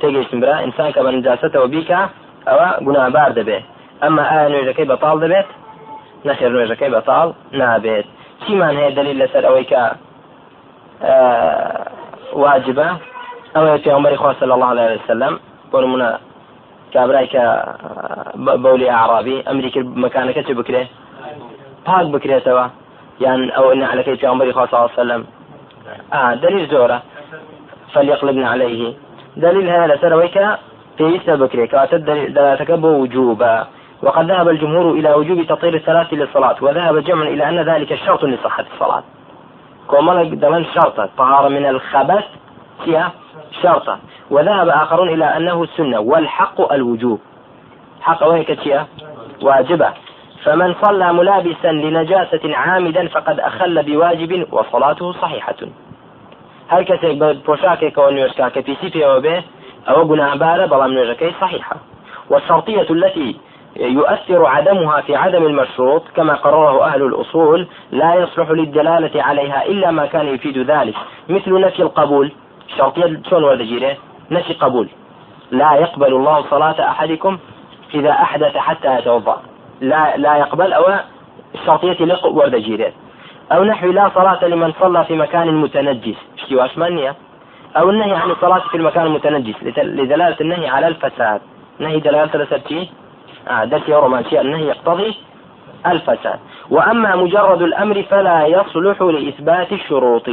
تێگەیشتن 0.00 0.38
برا 0.42 0.56
ئینسان 0.64 0.90
کە 0.94 1.00
بە 1.04 1.10
نجاستەوە 1.16 1.68
بیکە 1.74 2.00
ئەوە 2.48 2.68
گونابار 2.86 3.30
دەبێت. 3.38 3.64
ئەمە 4.02 4.22
ئایا 4.30 4.48
نوێژەکەی 4.52 4.86
بەتاڵ 4.90 5.16
دەبێت؟ 5.24 5.48
نەخێر 6.26 6.50
نوێژەکەی 6.54 6.90
بەتاڵ 6.94 7.26
نابێت. 7.60 8.06
چیمان 8.42 8.74
هەیە 8.80 8.92
دلیل 8.98 9.16
لەسەر 9.22 9.44
ئەوەی 9.48 9.66
کە 9.70 9.82
واجبە 12.42 12.88
ئەوەی 13.54 13.78
پێمەری 13.84 14.16
خوا 14.20 14.32
صلی 14.40 14.52
الله 14.56 14.70
عليه 14.74 14.98
وسلم 15.04 15.34
بۆ 15.70 15.78
نمونە 15.84 16.10
کابرای 16.94 17.28
کە 17.34 17.44
بەولی 18.64 18.88
عرابی 19.00 19.36
ئەمریکر 19.48 19.82
مەکانەکە 20.04 20.42
چ 20.46 20.50
بکرێ؟ 20.58 20.82
پاک 21.86 22.06
بکرێتەوە. 22.14 22.64
یان 23.24 23.40
ئەوە 23.56 23.72
نعلەکەی 23.82 24.16
پێمەری 24.22 24.52
خوا 24.56 24.66
صلی 24.66 24.78
الله 24.78 24.90
عليه 24.92 25.00
وسلم 25.02 25.22
دلیل 26.44 26.64
زۆرە. 26.72 26.98
فليقلبن 27.92 28.44
عليه. 28.44 28.94
دليل 29.36 29.68
هذا 29.68 29.94
لسرويك 29.94 30.38
في 30.98 31.20
بكري 31.26 31.66
كاتب 31.66 32.04
دلالتك 32.04 32.70
بوجوبا. 32.70 33.66
وقد 34.02 34.30
ذهب 34.30 34.48
الجمهور 34.48 34.90
إلى 34.90 35.14
وجوب 35.14 35.42
تطهير 35.42 35.74
الثلاث 35.74 36.14
للصلاة 36.14 36.56
وذهب 36.60 36.98
جمع 36.98 37.22
إلى 37.22 37.48
أن 37.48 37.68
ذلك 37.68 37.94
شرط 37.94 38.24
لصحة 38.24 38.64
الصلاة. 38.74 39.02
كومالك 39.88 40.32
دلن 40.32 40.64
شرطة 40.74 41.08
طهارة 41.18 41.48
من 41.48 41.66
الخبث 41.66 42.24
فيها 42.84 43.12
شرطة 43.62 43.98
وذهب 44.30 44.68
آخرون 44.68 45.08
إلى 45.08 45.24
أنه 45.24 45.62
السنة 45.62 46.00
والحق 46.00 46.72
الوجوب. 46.72 47.20
حق 48.00 48.26
وين 48.26 48.42
كتيا 48.42 48.86
واجبة 49.42 49.88
فمن 50.44 50.74
صلى 50.82 51.12
ملابسا 51.12 51.72
لنجاسة 51.72 52.56
عامدا 52.56 53.08
فقد 53.08 53.40
أخل 53.40 53.82
بواجب 53.82 54.46
وصلاته 54.52 55.12
صحيحة. 55.12 55.56
كسي 56.70 57.34
بوشاكي 57.46 57.90
كون 57.90 58.18
يوشكا 58.18 58.48
كبيسي 58.48 58.90
في 58.90 59.20
به 59.20 59.42
أو 59.88 60.02
قنا 60.02 60.30
عبارة 60.30 60.66
بلا 60.66 60.86
من 60.86 61.32
صحيحة 61.40 61.76
والشرطية 62.30 62.86
التي 62.90 63.36
يؤثر 63.76 64.46
عدمها 64.46 65.00
في 65.00 65.16
عدم 65.16 65.46
المشروط 65.46 66.02
كما 66.16 66.34
قرره 66.34 66.84
أهل 66.84 67.02
الأصول 67.02 67.66
لا 67.92 68.14
يصلح 68.14 68.50
للدلالة 68.50 69.22
عليها 69.22 69.66
إلا 69.66 69.90
ما 69.90 70.06
كان 70.06 70.26
يفيد 70.26 70.58
ذلك 70.58 70.94
مثل 71.28 71.60
نفي 71.60 71.82
القبول. 71.82 72.32
شرطية 72.76 73.20
شلون 73.30 73.44
ورد 73.44 73.62
جيره 73.62 73.96
نفي 74.30 74.52
قبول. 74.52 74.88
لا 75.50 75.74
يقبل 75.74 76.14
الله 76.14 76.44
صلاة 76.50 76.90
أحدكم 76.90 77.38
إذا 77.94 78.10
أحدث 78.10 78.56
حتى 78.56 78.98
يتوضأ. 78.98 79.42
لا 79.80 80.16
لا 80.16 80.36
يقبل 80.36 80.72
أو 80.72 80.84
الشرطية 81.54 82.04
لق 82.04 82.26
ورد 82.26 82.56
جيره 82.56 82.92
أو 83.52 83.64
نحو 83.64 83.86
لا 83.90 84.10
صلاة 84.14 84.44
لمن 84.44 84.72
صلى 84.80 85.04
في 85.04 85.16
مكان 85.16 85.54
متنجس. 85.54 86.16
اشتواش 86.38 86.78
مانية 86.78 87.14
أو 87.76 87.90
النهي 87.90 88.12
عن 88.12 88.30
الصلاة 88.30 88.58
في 88.58 88.76
المكان 88.76 89.06
المتنجس. 89.06 89.54
لدلالة 89.62 90.36
النهي 90.40 90.68
على 90.68 90.88
الفساد. 90.88 91.40
نهي 91.78 92.00
دلالة 92.00 92.36
لسبتي 92.42 92.90
آه 93.48 93.64
درس 93.64 93.90
رومانسية 93.90 94.40
النهي 94.40 94.66
يقتضي 94.66 95.14
الفساد. 95.86 96.38
وأما 96.70 97.16
مجرد 97.16 97.62
الأمر 97.62 98.02
فلا 98.02 98.46
يصلح 98.46 99.02
لإثبات 99.02 99.72
الشروط. 99.72 100.30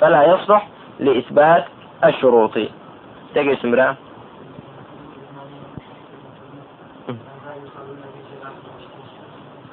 فلا 0.00 0.34
يصلح 0.34 0.68
لإثبات 1.00 1.64
الشروط. 2.04 2.58
تجي 3.34 3.56
سمرا 3.56 3.96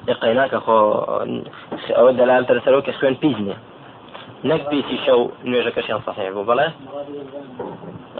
يقيناك 0.08 0.54
خو 0.54 0.92
أو 1.90 2.10
دلالة 2.10 2.42
ترسلوك 2.42 2.90
خوين 2.90 3.14
بيزني. 3.14 3.54
نك 4.44 4.68
بيسي 4.68 4.98
شو 5.06 5.30
نوجه 5.44 5.68
كشيان 5.68 6.00
صحيح 6.06 6.30
بو 6.30 6.42
بلا؟ 6.42 6.70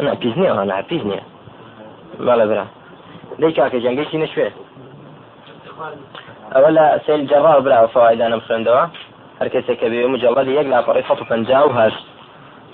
أنا 0.00 0.14
بيزني 0.14 0.50
أنا 0.50 0.80
بيزني. 0.80 1.20
بلا 2.18 2.44
برا. 2.44 2.66
ليك 3.38 3.56
كاك 3.56 3.76
جنگيشي 3.76 4.18
نشوي؟ 4.18 4.50
أولا 6.56 7.00
سيل 7.06 7.26
جرار 7.26 7.60
بلا 7.60 7.86
فوائد 7.86 8.20
أنا 8.20 8.36
مخلن 8.36 8.64
دوا 8.64 8.86
هر 9.40 9.48
کسی 9.48 9.76
که 9.76 9.88
به 9.88 10.06
مجلد 10.06 10.48
یک 10.48 10.66
لپاره 10.66 11.04
صد 11.08 11.20
و 11.20 11.24
پنجاه 11.24 11.66
و 11.66 11.72
هشت 11.72 12.04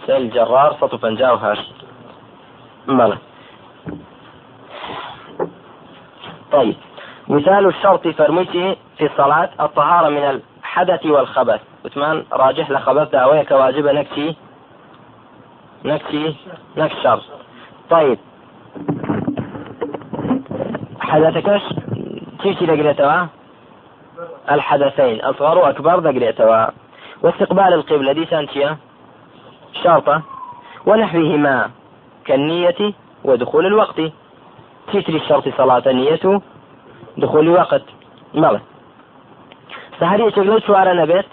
سيل 0.07 0.31
جرار 0.31 0.77
صد 0.81 0.95
و 0.95 0.99
پنجاه 0.99 1.33
و 1.33 1.37
هشت 1.37 1.75
بلى 2.89 3.19
طيب. 6.53 6.77
مثال 7.29 7.67
الشرط 7.67 8.09
فرميتي 8.09 8.77
في 8.99 9.07
الصلاة 9.07 9.51
الطهارة 9.61 10.09
من 10.09 10.41
الحدث 10.63 11.07
والخبث. 11.07 11.61
وثمان 11.85 12.25
راجح 12.33 12.71
لخبث 12.71 13.11
دعوية 13.11 13.43
كواجبة 13.43 13.93
نكتي 13.93 14.37
نكتي 15.85 16.37
نكت 16.77 16.97
شرط 17.03 17.23
طيب 17.91 18.19
حدثكش 21.01 21.63
تيجي 22.43 22.67
دقريتوا 22.67 23.27
الحدثين. 24.51 25.21
أصغر 25.21 25.59
وأكبر 25.59 25.99
دقريتوا 25.99 26.67
واستقبال 27.23 27.75
القبلة 27.75 28.13
دي 28.13 28.27
سانتيا 28.27 28.77
شرطة. 29.83 30.23
ونحوهما 30.87 31.71
كالنية 32.25 32.93
ودخول 33.25 33.67
الوقت. 33.67 34.01
تيتري 34.93 35.17
الشرط 35.17 35.49
صلاة 35.49 35.83
نية 37.19 37.27
دخول 37.27 37.49
الوقت. 37.49 37.83
بلى 38.35 38.61
سهرية 40.01 40.33
لو 40.37 40.59
شوارع 40.59 40.93
نبيت 40.93 41.27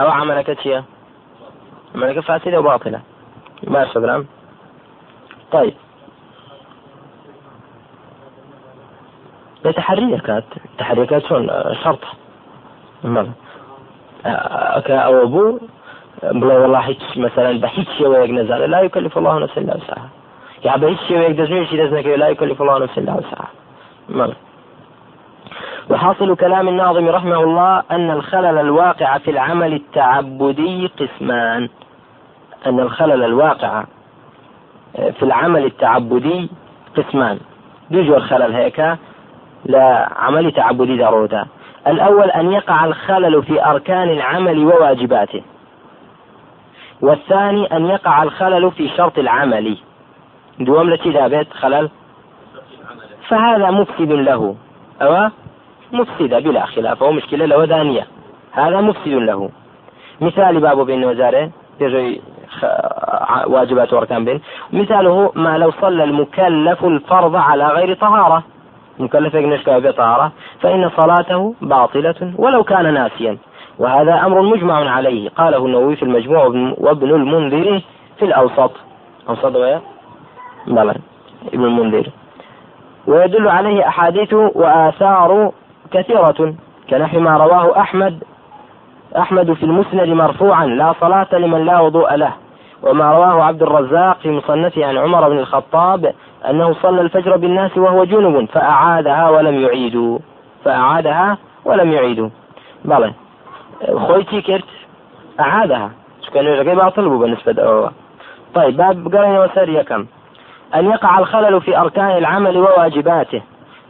أو 0.00 0.10
عملك 0.10 0.46
تشيا 0.46 0.84
عملك 1.94 2.20
فاسدة 2.20 2.60
وباطلة 2.60 3.00
ما 3.62 3.86
برام 3.94 4.26
طيب. 5.52 5.74
تحريكات 9.76 10.44
تحريكات 10.78 11.26
شلون؟ 11.26 11.50
شرط 11.84 12.04
بلى 13.04 13.30
أو 14.26 15.22
أبو 15.22 15.58
بڵێ 16.22 16.56
والله 16.62 16.78
هیچ 16.78 17.02
مثلا 17.16 17.60
بە 17.60 17.68
هیچ 17.76 17.88
شێوەیەک 17.98 18.30
نەزانێت 18.30 18.70
لا 18.74 18.80
يكلف 18.80 19.18
الله 19.18 19.38
نفسا 19.38 19.60
إلا 19.60 19.76
وسعها. 19.76 20.08
هیچ 20.62 20.98
شێوەیەک 21.08 21.36
دەستنوێشی 21.40 21.76
دەست 21.80 21.92
نەکەوێت 21.96 22.18
لا 22.18 22.28
يكلف 22.28 22.60
الله 22.62 22.78
نفسا 22.78 23.00
إلا 23.00 23.12
وسعها. 23.12 23.48
مال 24.08 24.32
وحاصل 25.90 26.36
كلام 26.36 26.68
الناظم 26.68 27.08
رحمه 27.08 27.40
الله 27.42 27.82
أن 27.90 28.10
الخلل 28.10 28.58
الواقع 28.58 29.18
في 29.18 29.30
العمل 29.30 29.72
التعبدي 29.72 30.86
قسمان. 30.86 31.68
أن 32.66 32.80
الخلل 32.80 33.24
الواقع 33.24 33.84
في 34.94 35.22
العمل 35.22 35.64
التعبدي 35.64 36.50
قسمان. 36.96 37.38
بيجوا 37.90 38.16
الخلل 38.16 38.52
هيك 38.52 38.96
لعمل 39.66 40.52
تعبدي 40.52 40.98
ضرورة 40.98 41.46
الأول 41.86 42.30
أن 42.30 42.52
يقع 42.52 42.84
الخلل 42.84 43.42
في 43.42 43.64
أركان 43.64 44.08
العمل 44.08 44.64
وواجباته. 44.64 45.42
والثاني 47.00 47.76
أن 47.76 47.86
يقع 47.86 48.22
الخلل 48.22 48.70
في 48.70 48.88
شرط 48.88 49.18
العمل. 49.18 49.76
دوم 50.60 50.90
لتي 50.90 51.44
خلل؟ 51.50 51.90
فهذا 53.28 53.70
مفسد 53.70 54.12
له. 54.12 54.56
أو 55.02 55.30
مفسدة 55.92 56.38
بلا 56.38 56.66
خلاف 56.66 57.02
أو 57.02 57.12
مشكلة 57.12 57.44
له 57.46 57.64
دانية 57.64 58.06
هذا 58.52 58.80
مفسد 58.80 59.08
له. 59.08 59.50
مثال 60.20 60.60
باب 60.60 60.86
بن 60.86 61.04
وزارة 61.04 61.50
يجي 61.80 62.20
واجبات 63.46 63.92
وأركان 63.92 64.24
بين 64.24 64.40
مثاله 64.72 65.32
ما 65.34 65.58
لو 65.58 65.70
صلى 65.70 66.04
المكلف 66.04 66.84
الفرض 66.84 67.36
على 67.36 67.66
غير 67.66 67.94
طهارة. 67.94 68.42
مكلف 68.98 69.34
يقنش 69.34 69.68
بطهارة 69.68 70.32
فإن 70.60 70.90
صلاته 70.96 71.54
باطلة 71.60 72.32
ولو 72.38 72.64
كان 72.64 72.94
ناسيا. 72.94 73.38
وهذا 73.78 74.14
أمر 74.26 74.42
مجمع 74.42 74.90
عليه. 74.90 75.28
قاله 75.28 75.66
النووي 75.66 75.96
في 75.96 76.02
المجموع 76.02 76.44
وابن 76.78 77.10
المنذر 77.10 77.80
في 78.18 78.24
الأوسط. 78.24 78.72
أوسط 79.28 79.56
ويا؟ 79.56 79.80
بلى 80.66 80.94
ابن 81.54 81.64
المنذر. 81.64 82.10
ويدل 83.06 83.48
عليه 83.48 83.88
أحاديث 83.88 84.32
وآثار 84.32 85.52
كثيرة 85.92 86.54
كنحو 86.90 87.20
ما 87.20 87.36
رواه 87.36 87.80
أحمد 87.80 88.24
أحمد 89.18 89.52
في 89.52 89.62
المسند 89.62 90.08
مرفوعا 90.08 90.66
لا 90.66 90.94
صلاة 91.00 91.28
لمن 91.32 91.64
لا 91.64 91.80
وضوء 91.80 92.14
له. 92.14 92.32
وما 92.82 93.12
رواه 93.12 93.44
عبد 93.44 93.62
الرزاق 93.62 94.18
في 94.18 94.30
مصنفه 94.30 94.86
عن 94.86 94.96
عمر 94.96 95.28
بن 95.28 95.38
الخطاب 95.38 96.14
أنه 96.50 96.72
صلى 96.72 97.00
الفجر 97.00 97.36
بالناس 97.36 97.78
وهو 97.78 98.04
جنب 98.04 98.48
فأعادها 98.48 99.30
ولم 99.30 99.60
يعيدوا 99.60 100.18
فأعادها 100.64 101.38
ولم 101.64 101.92
يعيدوا. 101.92 102.28
بلى 102.84 103.12
خويتي 104.06 104.42
كرت؟ 104.42 104.64
أعادها. 105.40 105.90
كان 106.34 106.44
يقول 106.44 106.76
باطل 106.76 107.08
بالنسبة 107.08 107.52
له 107.52 107.90
طيب 108.54 108.76
باب 108.76 109.14
قرن 109.14 109.38
وسرية 109.38 109.82
كم؟ 109.82 110.06
أن 110.74 110.86
يقع 110.86 111.18
الخلل 111.18 111.60
في 111.60 111.78
أركان 111.78 112.10
العمل 112.10 112.56
وواجباته. 112.58 113.42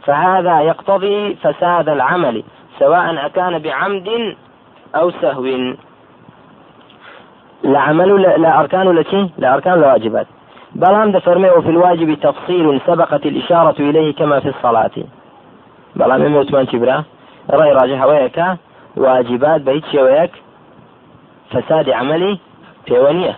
فهذا 0.05 0.61
يقتضي 0.61 1.35
فساد 1.35 1.89
العمل 1.89 2.43
سواء 2.79 3.25
أكان 3.25 3.59
بعمد 3.59 4.35
أو 4.95 5.11
سهو. 5.11 5.45
لا 7.63 7.79
عمل 7.79 8.21
لا 8.21 8.59
أركان 8.59 8.87
ولا 8.87 9.03
لا 9.37 9.53
أركان 9.53 9.73
ولا 9.73 9.87
واجبات. 9.87 10.27
بلام 10.75 11.11
دفرمي 11.11 11.49
في 11.49 11.69
الواجب 11.69 12.13
تفصيل 12.13 12.81
سبقت 12.87 13.25
الإشارة 13.25 13.75
إليه 13.79 14.15
كما 14.15 14.39
في 14.39 14.49
الصلاة. 14.49 14.91
بلام 15.95 16.25
يموت 16.25 16.53
من 16.53 16.67
تبرا 16.67 17.03
رأي 17.49 17.71
راجح 17.71 18.05
ويك 18.05 18.43
واجبات 18.97 19.61
بيت 19.61 19.85
شويك 19.91 20.31
فساد 21.51 21.89
عملي 21.89 22.39
في 22.85 22.99
ونية. 22.99 23.37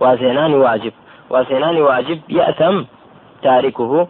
وزينان 0.00 0.54
واجب. 0.54 0.92
وزينان 1.30 1.82
واجب 1.82 2.20
يأثم 2.28 2.82
تاركه 3.42 4.08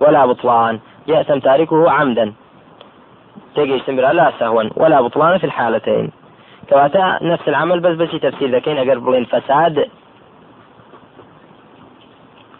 ولا 0.00 0.26
بطلان. 0.26 0.80
يأثم 1.06 1.38
تاركه 1.38 1.90
عمدا. 1.90 2.32
تجي 3.54 3.72
يستمر 3.72 4.12
لا 4.12 4.32
سهوا 4.38 4.64
ولا 4.76 5.00
بطلان 5.00 5.38
في 5.38 5.44
الحالتين. 5.44 6.12
كواتا 6.68 7.18
نفس 7.22 7.48
العمل 7.48 7.80
بس 7.80 7.96
بس 7.96 8.20
تفسير 8.20 8.56
ذكين 8.56 8.78
أجر 8.78 8.98
بلين 8.98 9.24
فساد 9.24 9.88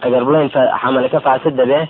أجر 0.03 0.25
بلين 0.25 0.51
عملك 0.57 1.17
فاسد 1.17 1.57
به. 1.57 1.89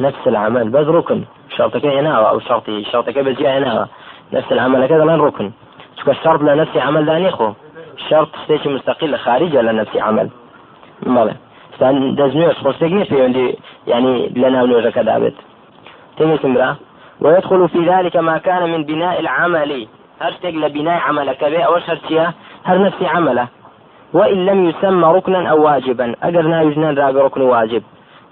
نفس 0.00 0.26
العمل 0.26 0.68
بس 0.68 0.86
ركن. 0.86 1.24
شرطك 1.56 1.84
يناوى 1.84 2.28
أو 2.28 2.40
شرطي 2.40 2.84
شرطك 2.84 3.18
بس 3.18 3.40
يناوى 3.40 3.86
نفس 4.32 4.52
العمل 4.52 4.86
كذا 4.86 5.04
لين 5.04 5.20
ركن. 5.20 5.50
شو 6.04 6.10
الشرط 6.10 6.40
لنفس 6.40 6.76
عمل 6.76 7.06
داني 7.06 7.30
خو 7.30 7.52
شرط 8.08 8.28
ستيش 8.44 8.66
مستقل 8.66 9.16
خارجة 9.18 9.62
لنفس 9.62 9.96
عمل. 9.96 10.30
دزنيوش 12.16 12.54
خصتقني 12.54 13.04
في 13.04 13.22
عندي 13.22 13.58
يعني 13.86 14.28
لنا 14.28 14.62
ونوجه 14.62 14.88
كذابت 14.88 15.34
تيجي 16.18 16.36
سمرا 16.36 16.76
ويدخل 17.20 17.68
في 17.68 17.78
ذلك 17.78 18.16
ما 18.16 18.38
كان 18.38 18.72
من 18.72 18.84
بناء 18.84 19.20
العمل. 19.20 19.86
هرتق 20.20 20.50
لبناء 20.50 21.00
عملك 21.00 21.44
به 21.44 21.62
أو 21.62 21.78
شرطية 21.78 22.34
هر 22.64 22.82
نفسي 22.82 23.06
عمله. 23.06 23.48
وإن 24.12 24.46
لم 24.46 24.68
يسمى 24.68 25.08
ركنا 25.08 25.50
أو 25.50 25.64
واجبا. 25.64 26.14
أجرنا 26.22 26.62
يجنان 26.62 26.98
راب 26.98 27.16
ركن 27.16 27.40
واجب. 27.40 27.82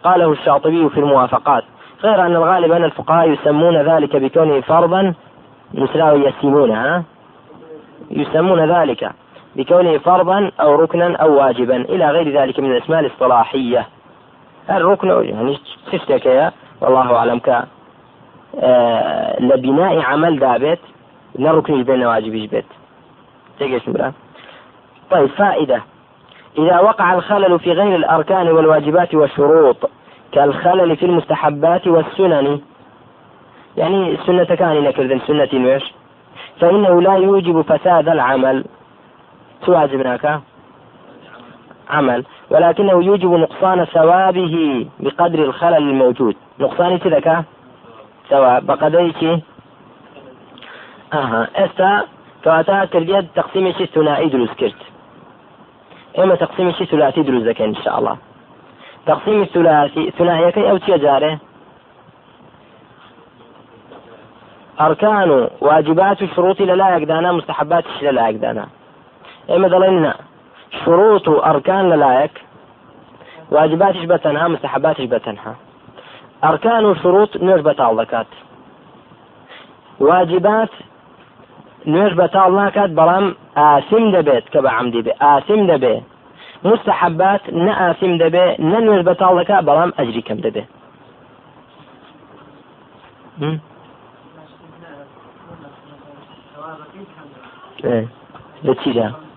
قاله 0.04 0.32
الشاطبي 0.32 0.88
في 0.88 1.00
الموافقات. 1.00 1.64
غير 2.02 2.26
أن 2.26 2.36
الغالب 2.36 2.72
أن 2.72 2.84
الفقهاء 2.84 3.30
يسمون 3.30 3.76
ذلك 3.76 4.16
بكونه 4.16 4.60
فرضا 4.60 5.14
يسمونه 5.74 6.74
ها؟ 6.74 7.02
يسمون 8.10 8.70
ذلك. 8.72 9.10
بكونه 9.56 9.98
فرضا 9.98 10.50
أو 10.60 10.74
ركنا 10.74 11.16
أو 11.16 11.38
واجبا 11.38 11.76
إلى 11.76 12.10
غير 12.10 12.40
ذلك 12.40 12.60
من 12.60 12.70
الأسماء 12.70 13.00
الاصطلاحية. 13.00 13.86
الركن 14.70 15.08
يعني 15.08 15.58
شفتك 15.92 16.26
يا 16.26 16.52
والله 16.80 17.16
أعلم 17.16 17.38
ك 17.38 17.64
آه 18.60 19.40
لبناء 19.42 20.00
عمل 20.00 20.38
دابت 20.38 20.78
لا 21.34 21.52
ركن 21.52 21.74
يجبن 21.74 22.06
واجب 22.06 22.34
يجبت 22.34 22.64
طيب 25.10 25.26
فائدة. 25.26 25.82
إذا 26.58 26.80
وقع 26.80 27.14
الخلل 27.14 27.58
في 27.58 27.72
غير 27.72 27.96
الأركان 27.96 28.48
والواجبات 28.48 29.14
والشروط 29.14 29.90
كالخلل 30.32 30.96
في 30.96 31.06
المستحبات 31.06 31.86
والسنن. 31.86 32.60
يعني 33.76 34.10
السنة 34.14 34.44
كان 34.44 34.72
لك 34.72 35.00
سنة 35.26 35.64
ويش 35.64 35.94
فإنه 36.60 37.02
لا 37.02 37.14
يوجب 37.14 37.62
فساد 37.62 38.08
العمل. 38.08 38.64
واجبناك 39.66 40.40
عمل. 41.90 42.24
ولكنه 42.50 42.92
يوجب 42.92 43.32
نقصان 43.32 43.84
ثوابه 43.84 44.86
بقدر 45.00 45.38
الخلل 45.44 45.76
الموجود. 45.76 46.36
نقصان 46.60 46.98
كذا 46.98 47.44
ثواب. 48.28 48.66
بقدر 48.66 49.12
أها. 51.14 51.48
استا 51.56 52.02
كواتا 52.44 52.84
كرديت 52.84 53.24
تقسيم 53.34 53.72
شيء 53.72 53.86
ثنائي 53.86 54.28
دروس 54.28 54.50
كرت. 54.50 54.82
إما 56.18 56.34
تقسيم 56.34 56.72
شيء 56.72 56.86
ثلاثي 56.86 57.22
دروس 57.22 57.60
إن 57.60 57.74
شاء 57.74 57.98
الله. 57.98 58.16
تقسيم 59.06 59.42
الثلاثي 59.42 60.10
ثنائي 60.10 60.52
كي 60.52 60.70
أو 60.70 60.76
تيجاره 60.76 61.38
أركان 64.80 65.48
واجبات 65.60 66.24
شروط 66.36 66.60
لا 66.60 66.96
يقدانا 66.96 67.32
مستحبات 67.32 67.84
لا 68.02 68.28
يقدانا. 68.28 68.66
دلنا 69.48 70.14
شروط 70.84 71.28
أركان 71.28 71.90
للايك 71.90 72.44
واجباتش 73.50 74.04
بتنها؟ 74.04 74.48
مستحباتش 74.48 75.00
بتنها؟ 75.00 75.56
أركان 76.44 76.84
وشروط 76.84 77.36
نوش 77.36 77.60
بتاع 77.60 77.90
ذكات 77.92 78.26
واجبات 80.00 80.70
نوش 81.86 82.12
بتاع 82.12 82.48
ناكات 82.48 82.90
بلام 82.90 83.34
آسم 83.56 84.12
دبيت 84.12 84.48
كبا 84.48 84.70
عمدي 84.70 85.02
بي 85.02 85.12
آسم 85.20 85.66
دبي. 85.66 86.02
مستحبات 86.64 87.50
نآسم 87.52 88.18
دبي 88.18 88.56
ننوش 88.58 89.00
بتاع 89.00 89.32
ذكات 89.32 89.64
بلام 89.64 89.92
أجري 89.98 90.22
كم 90.22 90.34
دبي. 90.34 90.64
إيه. 97.84 98.08
لتشيلها 98.64 99.27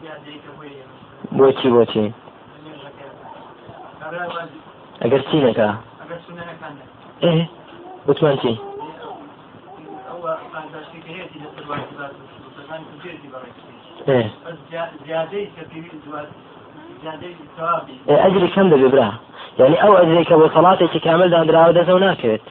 بۆچی 1.38 1.70
بۆچی؟ 1.76 2.06
ئەگەر 5.02 5.22
چی 5.28 5.38
نەکە 5.46 5.68
ئێ. 7.24 7.34
وتمان 8.08 8.36
چی 8.42 8.54
ئەجری 18.24 18.50
کەم 18.56 18.68
دەبێ 18.74 18.88
برا. 18.94 19.10
یعنی 19.60 19.76
ئەو 19.82 19.94
ئەجرێک 20.00 20.28
کە 20.30 20.36
بۆ 20.40 20.48
سەڵاتێکی 20.56 21.00
کامل 21.06 21.30
دادراوە 21.36 21.74
دەزە 21.78 21.94
و 21.96 22.04
ناکەوێت 22.06 22.46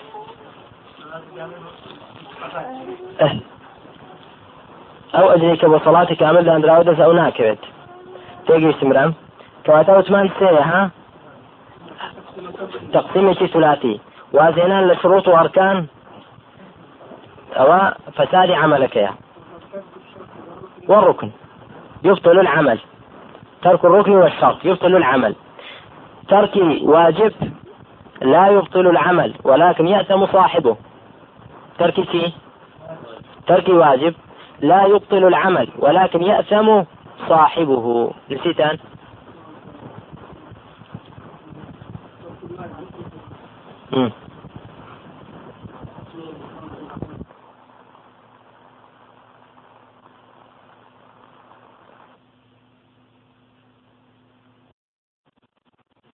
ئەو 5.15 5.27
ئەجرێک 5.33 5.59
کە 5.63 5.67
بۆ 5.73 5.79
سەڵاتی 5.87 6.17
کامل 6.23 6.45
دادراوە 6.51 6.85
دەزە 6.89 7.03
ئەو 7.07 7.15
ناکەوێت. 7.23 7.63
تێگەیشتمرم 8.47 9.11
کەواتە 9.65 9.93
وتمان 9.99 10.27
سەیە 10.39 10.65
ها 10.71 10.83
تقسيمێکی 12.95 13.47
ثلاثي. 13.55 14.01
وازێنان 14.37 14.85
لە 14.91 14.95
شروط 15.03 15.29
و 15.29 15.37
ئەرکان 15.39 15.79
ئەوە 17.59 17.81
فسادی 18.17 18.55
عملەکەیە 18.63 19.13
والركن. 20.89 21.31
يبطل 22.05 22.39
العمل. 22.39 22.79
ترك 23.63 23.85
الركن 23.85 24.13
والشرط. 24.13 24.65
يبطل 24.65 24.97
العمل. 24.97 25.35
ترك 26.29 26.57
واجب 26.83 27.33
لا 28.23 28.49
يبطل 28.49 28.87
العمل. 28.87 29.35
ولكن 29.45 29.87
يأتم 29.87 30.27
صاحبه. 30.27 30.77
ترك 31.79 31.97
شيء 32.13 32.33
ترك 33.47 33.69
واجب 33.69 34.15
لا 34.61 34.87
يبطل 34.87 35.25
العمل. 35.27 35.69
ولكن 35.79 36.23
يأثم 36.23 36.83
صاحبه 37.29 38.15
نسيت 38.31 38.61
أنت 38.61 38.81
مم. 43.93 44.13